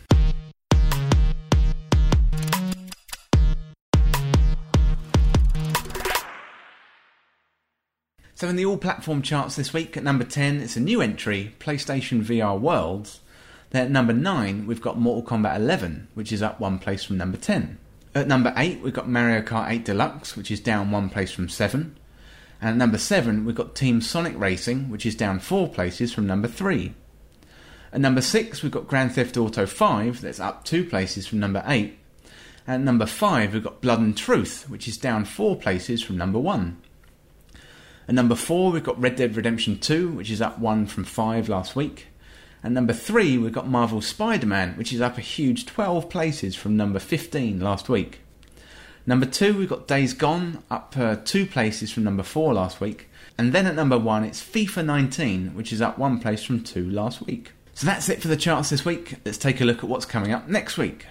So 8.40 8.48
in 8.48 8.56
the 8.56 8.66
all 8.66 8.78
platform 8.78 9.22
charts 9.22 9.58
this 9.58 9.74
week, 9.74 9.98
at 9.98 10.04
number 10.06 10.24
10, 10.24 10.62
it's 10.62 10.78
a 10.78 10.80
new 10.80 11.02
entry, 11.02 11.54
PlayStation 11.60 12.24
VR 12.24 12.58
Worlds. 12.58 13.20
Then 13.72 13.88
at 13.88 13.92
number 13.92 14.14
9, 14.14 14.66
we've 14.66 14.82
got 14.82 14.98
Mortal 14.98 15.30
Kombat 15.30 15.58
11, 15.58 16.08
which 16.14 16.32
is 16.32 16.42
up 16.42 16.58
one 16.58 16.80
place 16.80 17.04
from 17.04 17.18
number 17.18 17.38
10. 17.38 17.78
At 18.16 18.30
number 18.30 18.54
8, 18.56 18.80
we've 18.80 18.94
got 18.94 19.10
Mario 19.10 19.42
Kart 19.42 19.70
8 19.70 19.84
Deluxe, 19.84 20.38
which 20.38 20.52
is 20.52 20.62
down 20.62 20.90
one 20.90 21.10
place 21.10 21.34
from 21.34 21.50
7. 21.50 21.98
And 22.62 22.70
at 22.70 22.78
number 22.78 22.98
7, 22.98 23.44
we've 23.44 23.56
got 23.56 23.76
Team 23.76 24.00
Sonic 24.00 24.40
Racing, 24.40 24.90
which 24.90 25.06
is 25.06 25.16
down 25.16 25.40
four 25.40 25.68
places 25.68 26.14
from 26.14 26.26
number 26.26 26.48
3. 26.48 26.94
At 27.92 28.00
number 28.00 28.22
6, 28.22 28.64
we've 28.64 28.72
got 28.72 28.88
Grand 28.88 29.16
Theft 29.16 29.36
Auto 29.36 29.66
5, 29.66 30.22
that's 30.22 30.40
up 30.40 30.64
two 30.64 30.86
places 30.86 31.28
from 31.28 31.42
number 31.42 31.62
8. 31.68 31.94
And 32.66 32.76
at 32.76 32.86
number 32.86 33.06
5, 33.06 33.54
we've 33.54 33.62
got 33.62 33.82
Blood 33.82 34.00
and 34.00 34.16
Truth, 34.16 34.70
which 34.70 34.88
is 34.88 34.96
down 34.96 35.26
four 35.26 35.58
places 35.58 36.02
from 36.02 36.16
number 36.16 36.40
1. 36.40 36.78
At 38.10 38.16
number 38.16 38.34
4, 38.34 38.72
we've 38.72 38.84
got 38.84 39.00
Red 39.00 39.18
Dead 39.18 39.36
Redemption 39.36 39.78
2, 39.78 40.10
which 40.10 40.32
is 40.32 40.42
up 40.42 40.58
one 40.58 40.88
from 40.88 41.04
5 41.04 41.48
last 41.48 41.76
week. 41.76 42.08
And 42.64 42.74
number 42.74 42.92
three, 42.92 43.38
we've 43.38 43.54
got 43.54 43.70
Marvel 43.70 44.02
Spider 44.02 44.48
Man, 44.48 44.76
which 44.78 44.92
is 44.92 45.00
up 45.00 45.20
a 45.20 45.22
huge 45.22 45.68
12 45.68 46.10
places 46.10 46.56
from 46.56 46.76
number 46.76 46.98
15 46.98 47.60
last 47.60 47.88
week. 47.88 48.22
Number 49.06 49.28
two, 49.28 49.56
we've 49.56 49.70
got 49.70 49.88
Days 49.88 50.16
Gone, 50.16 50.64
up 50.72 50.96
uh, 50.98 51.18
two 51.24 51.46
places 51.46 51.92
from 51.92 52.04
number 52.04 52.24
four 52.24 52.56
last 52.56 52.82
week. 52.82 53.10
And 53.38 53.54
then 53.54 53.68
at 53.68 53.76
number 53.76 54.00
one, 54.00 54.24
it's 54.24 54.44
FIFA 54.44 54.86
19, 54.86 55.54
which 55.54 55.72
is 55.72 55.80
up 55.80 56.00
one 56.00 56.20
place 56.20 56.44
from 56.44 56.64
two 56.64 56.90
last 56.90 57.22
week. 57.28 57.52
So 57.76 57.86
that's 57.86 58.10
it 58.10 58.24
for 58.24 58.28
the 58.28 58.36
charts 58.36 58.72
this 58.72 58.84
week. 58.84 59.18
Let's 59.24 59.38
take 59.38 59.62
a 59.62 59.66
look 59.66 59.84
at 59.84 59.90
what's 59.90 60.08
coming 60.08 60.32
up 60.32 60.48
next 60.48 60.80
week. 60.80 61.06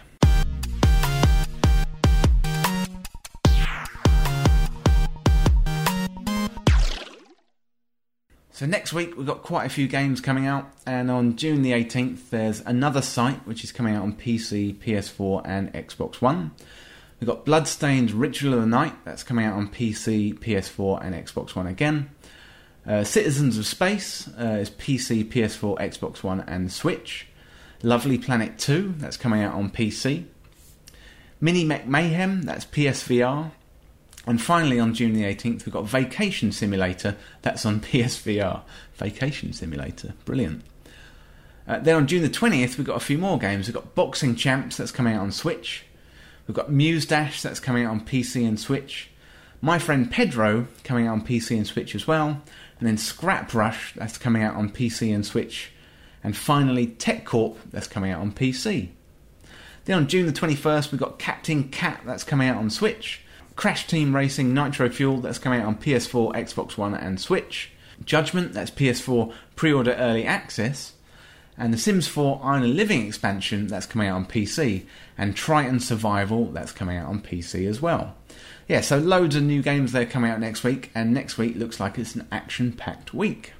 So 8.58 8.66
next 8.66 8.92
week 8.92 9.16
we've 9.16 9.24
got 9.24 9.44
quite 9.44 9.66
a 9.66 9.68
few 9.68 9.86
games 9.86 10.20
coming 10.20 10.48
out, 10.48 10.68
and 10.84 11.12
on 11.12 11.36
June 11.36 11.62
the 11.62 11.70
18th 11.70 12.30
there's 12.30 12.60
Another 12.62 13.02
Sight 13.02 13.46
which 13.46 13.62
is 13.62 13.70
coming 13.70 13.94
out 13.94 14.02
on 14.02 14.14
PC, 14.14 14.74
PS4, 14.78 15.42
and 15.44 15.72
Xbox 15.72 16.20
One. 16.20 16.50
We've 17.20 17.28
got 17.28 17.44
Bloodstained 17.44 18.10
Ritual 18.10 18.54
of 18.54 18.60
the 18.62 18.66
Night 18.66 18.94
that's 19.04 19.22
coming 19.22 19.44
out 19.44 19.54
on 19.54 19.68
PC, 19.68 20.36
PS4, 20.40 21.04
and 21.04 21.14
Xbox 21.14 21.54
One 21.54 21.68
again. 21.68 22.10
Uh, 22.84 23.04
Citizens 23.04 23.58
of 23.58 23.64
Space 23.64 24.26
uh, 24.36 24.58
is 24.60 24.70
PC, 24.70 25.30
PS4, 25.30 25.78
Xbox 25.78 26.24
One, 26.24 26.40
and 26.40 26.72
Switch. 26.72 27.28
Lovely 27.84 28.18
Planet 28.18 28.58
2 28.58 28.94
that's 28.96 29.16
coming 29.16 29.40
out 29.40 29.54
on 29.54 29.70
PC. 29.70 30.24
Mini 31.40 31.62
Mech 31.62 31.86
Mayhem 31.86 32.42
that's 32.42 32.64
PSVR. 32.64 33.52
And 34.28 34.42
finally, 34.42 34.78
on 34.78 34.92
June 34.92 35.14
the 35.14 35.22
18th, 35.22 35.64
we've 35.64 35.72
got 35.72 35.86
Vacation 35.86 36.52
Simulator. 36.52 37.16
That's 37.40 37.64
on 37.64 37.80
PSVR. 37.80 38.60
Vacation 38.92 39.54
Simulator. 39.54 40.12
Brilliant. 40.26 40.64
Uh, 41.66 41.78
then 41.78 41.96
on 41.96 42.06
June 42.06 42.22
the 42.22 42.28
20th, 42.28 42.76
we've 42.76 42.86
got 42.86 42.98
a 42.98 43.00
few 43.00 43.16
more 43.16 43.38
games. 43.38 43.66
We've 43.66 43.74
got 43.74 43.94
Boxing 43.94 44.36
Champs, 44.36 44.76
that's 44.76 44.92
coming 44.92 45.14
out 45.14 45.22
on 45.22 45.32
Switch. 45.32 45.84
We've 46.46 46.54
got 46.54 46.70
Muse 46.70 47.06
Dash, 47.06 47.40
that's 47.40 47.58
coming 47.58 47.86
out 47.86 47.90
on 47.90 48.02
PC 48.02 48.46
and 48.46 48.60
Switch. 48.60 49.08
My 49.62 49.78
Friend 49.78 50.10
Pedro, 50.10 50.66
coming 50.84 51.06
out 51.06 51.12
on 51.12 51.26
PC 51.26 51.56
and 51.56 51.66
Switch 51.66 51.94
as 51.94 52.06
well. 52.06 52.42
And 52.78 52.86
then 52.86 52.98
Scrap 52.98 53.54
Rush, 53.54 53.94
that's 53.94 54.18
coming 54.18 54.42
out 54.42 54.56
on 54.56 54.70
PC 54.70 55.14
and 55.14 55.24
Switch. 55.24 55.72
And 56.22 56.36
finally, 56.36 56.86
Tech 56.86 57.24
Corp, 57.24 57.56
that's 57.70 57.86
coming 57.86 58.12
out 58.12 58.20
on 58.20 58.32
PC. 58.32 58.90
Then 59.86 59.96
on 59.96 60.06
June 60.06 60.26
the 60.26 60.32
21st, 60.32 60.92
we've 60.92 61.00
got 61.00 61.18
Captain 61.18 61.70
Cat, 61.70 62.02
that's 62.04 62.24
coming 62.24 62.46
out 62.46 62.58
on 62.58 62.68
Switch. 62.68 63.22
Crash 63.58 63.88
Team 63.88 64.14
Racing 64.14 64.54
Nitro 64.54 64.88
Fuel, 64.88 65.16
that's 65.16 65.40
coming 65.40 65.60
out 65.60 65.66
on 65.66 65.78
PS4, 65.78 66.32
Xbox 66.32 66.78
One, 66.78 66.94
and 66.94 67.20
Switch. 67.20 67.72
Judgment, 68.04 68.52
that's 68.52 68.70
PS4 68.70 69.32
pre 69.56 69.72
order 69.72 69.94
early 69.94 70.24
access. 70.24 70.92
And 71.56 71.74
The 71.74 71.78
Sims 71.78 72.06
4 72.06 72.40
Island 72.40 72.76
Living 72.76 73.04
expansion, 73.04 73.66
that's 73.66 73.84
coming 73.84 74.06
out 74.06 74.14
on 74.14 74.26
PC. 74.26 74.86
And 75.18 75.34
Triton 75.34 75.80
Survival, 75.80 76.44
that's 76.52 76.70
coming 76.70 76.98
out 76.98 77.08
on 77.08 77.20
PC 77.20 77.68
as 77.68 77.82
well. 77.82 78.14
Yeah, 78.68 78.80
so 78.80 78.96
loads 78.96 79.34
of 79.34 79.42
new 79.42 79.60
games 79.60 79.90
there 79.90 80.06
coming 80.06 80.30
out 80.30 80.38
next 80.38 80.62
week, 80.62 80.92
and 80.94 81.12
next 81.12 81.36
week 81.36 81.56
looks 81.56 81.80
like 81.80 81.98
it's 81.98 82.14
an 82.14 82.28
action 82.30 82.70
packed 82.70 83.12
week. 83.12 83.54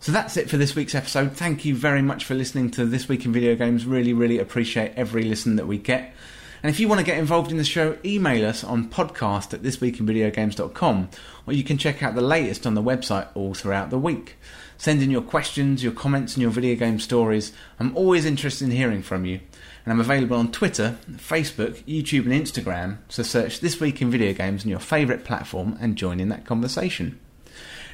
So 0.00 0.12
that's 0.12 0.38
it 0.38 0.48
for 0.48 0.56
this 0.56 0.74
week's 0.74 0.94
episode. 0.94 1.32
Thank 1.32 1.66
you 1.66 1.76
very 1.76 2.00
much 2.00 2.24
for 2.24 2.34
listening 2.34 2.70
to 2.70 2.86
This 2.86 3.06
Week 3.06 3.26
in 3.26 3.34
Video 3.34 3.54
Games. 3.54 3.84
Really, 3.84 4.14
really 4.14 4.38
appreciate 4.38 4.94
every 4.96 5.24
listen 5.24 5.56
that 5.56 5.66
we 5.66 5.76
get. 5.76 6.14
And 6.62 6.70
if 6.70 6.78
you 6.78 6.86
want 6.86 7.00
to 7.00 7.04
get 7.04 7.18
involved 7.18 7.50
in 7.50 7.56
the 7.56 7.64
show, 7.64 7.98
email 8.04 8.46
us 8.46 8.62
on 8.62 8.88
podcast 8.88 9.52
at 9.52 9.62
thisweekinvideogames.com 9.62 11.08
or 11.46 11.52
you 11.52 11.64
can 11.64 11.76
check 11.76 12.02
out 12.02 12.14
the 12.14 12.20
latest 12.20 12.66
on 12.66 12.74
the 12.74 12.82
website 12.82 13.26
all 13.34 13.52
throughout 13.52 13.90
the 13.90 13.98
week. 13.98 14.36
Send 14.78 15.02
in 15.02 15.10
your 15.10 15.22
questions, 15.22 15.82
your 15.82 15.92
comments, 15.92 16.34
and 16.34 16.42
your 16.42 16.52
video 16.52 16.76
game 16.76 17.00
stories. 17.00 17.52
I'm 17.80 17.96
always 17.96 18.24
interested 18.24 18.64
in 18.64 18.70
hearing 18.70 19.02
from 19.02 19.24
you. 19.24 19.40
And 19.84 19.92
I'm 19.92 20.00
available 20.00 20.36
on 20.36 20.52
Twitter, 20.52 20.98
Facebook, 21.10 21.82
YouTube, 21.82 22.24
and 22.24 22.32
Instagram, 22.32 22.98
so 23.08 23.24
search 23.24 23.58
This 23.58 23.80
Week 23.80 24.00
in 24.00 24.12
Video 24.12 24.32
Games 24.32 24.64
on 24.64 24.70
your 24.70 24.78
favourite 24.78 25.24
platform 25.24 25.76
and 25.80 25.96
join 25.96 26.20
in 26.20 26.28
that 26.28 26.46
conversation. 26.46 27.18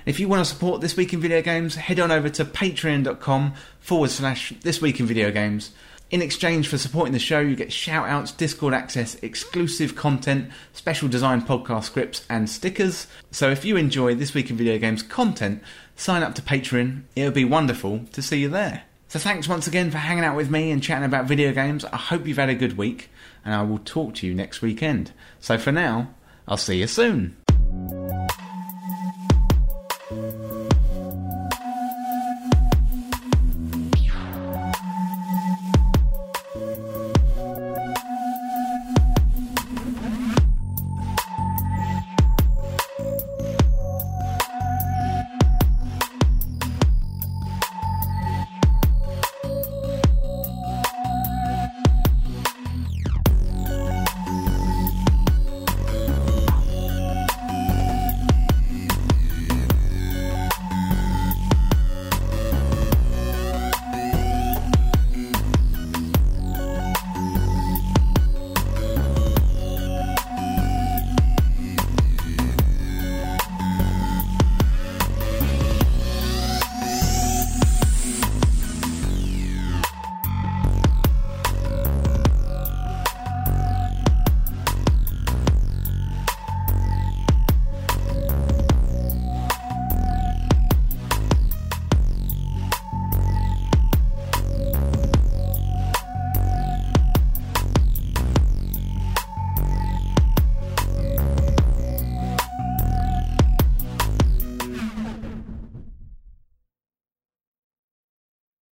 If 0.04 0.20
you 0.20 0.28
want 0.28 0.46
to 0.46 0.50
support 0.50 0.82
This 0.82 0.96
Week 0.96 1.14
in 1.14 1.20
Video 1.20 1.40
Games, 1.40 1.76
head 1.76 1.98
on 1.98 2.10
over 2.10 2.28
to 2.28 2.44
patreon.com 2.44 3.54
forward 3.80 4.10
slash 4.10 4.52
This 4.60 4.82
Week 4.82 5.00
in 5.00 5.06
Video 5.06 5.30
Games 5.30 5.72
in 6.10 6.22
exchange 6.22 6.68
for 6.68 6.78
supporting 6.78 7.12
the 7.12 7.18
show, 7.18 7.40
you 7.40 7.54
get 7.54 7.72
shout 7.72 8.08
outs, 8.08 8.32
Discord 8.32 8.72
access, 8.72 9.16
exclusive 9.16 9.94
content, 9.94 10.50
special 10.72 11.08
design 11.08 11.42
podcast 11.42 11.84
scripts, 11.84 12.24
and 12.30 12.48
stickers. 12.48 13.06
So 13.30 13.50
if 13.50 13.64
you 13.64 13.76
enjoy 13.76 14.14
This 14.14 14.32
Week 14.32 14.48
in 14.48 14.56
Video 14.56 14.78
Games 14.78 15.02
content, 15.02 15.62
sign 15.96 16.22
up 16.22 16.34
to 16.36 16.42
Patreon. 16.42 17.02
It 17.14 17.24
would 17.24 17.34
be 17.34 17.44
wonderful 17.44 18.06
to 18.12 18.22
see 18.22 18.40
you 18.40 18.48
there. 18.48 18.84
So 19.08 19.18
thanks 19.18 19.48
once 19.48 19.66
again 19.66 19.90
for 19.90 19.98
hanging 19.98 20.24
out 20.24 20.36
with 20.36 20.50
me 20.50 20.70
and 20.70 20.82
chatting 20.82 21.04
about 21.04 21.26
video 21.26 21.52
games. 21.52 21.84
I 21.84 21.96
hope 21.96 22.26
you've 22.26 22.36
had 22.36 22.50
a 22.50 22.54
good 22.54 22.76
week, 22.76 23.10
and 23.44 23.54
I 23.54 23.62
will 23.62 23.78
talk 23.78 24.14
to 24.16 24.26
you 24.26 24.34
next 24.34 24.62
weekend. 24.62 25.12
So 25.40 25.58
for 25.58 25.72
now, 25.72 26.14
I'll 26.46 26.56
see 26.56 26.80
you 26.80 26.86
soon. 26.86 27.36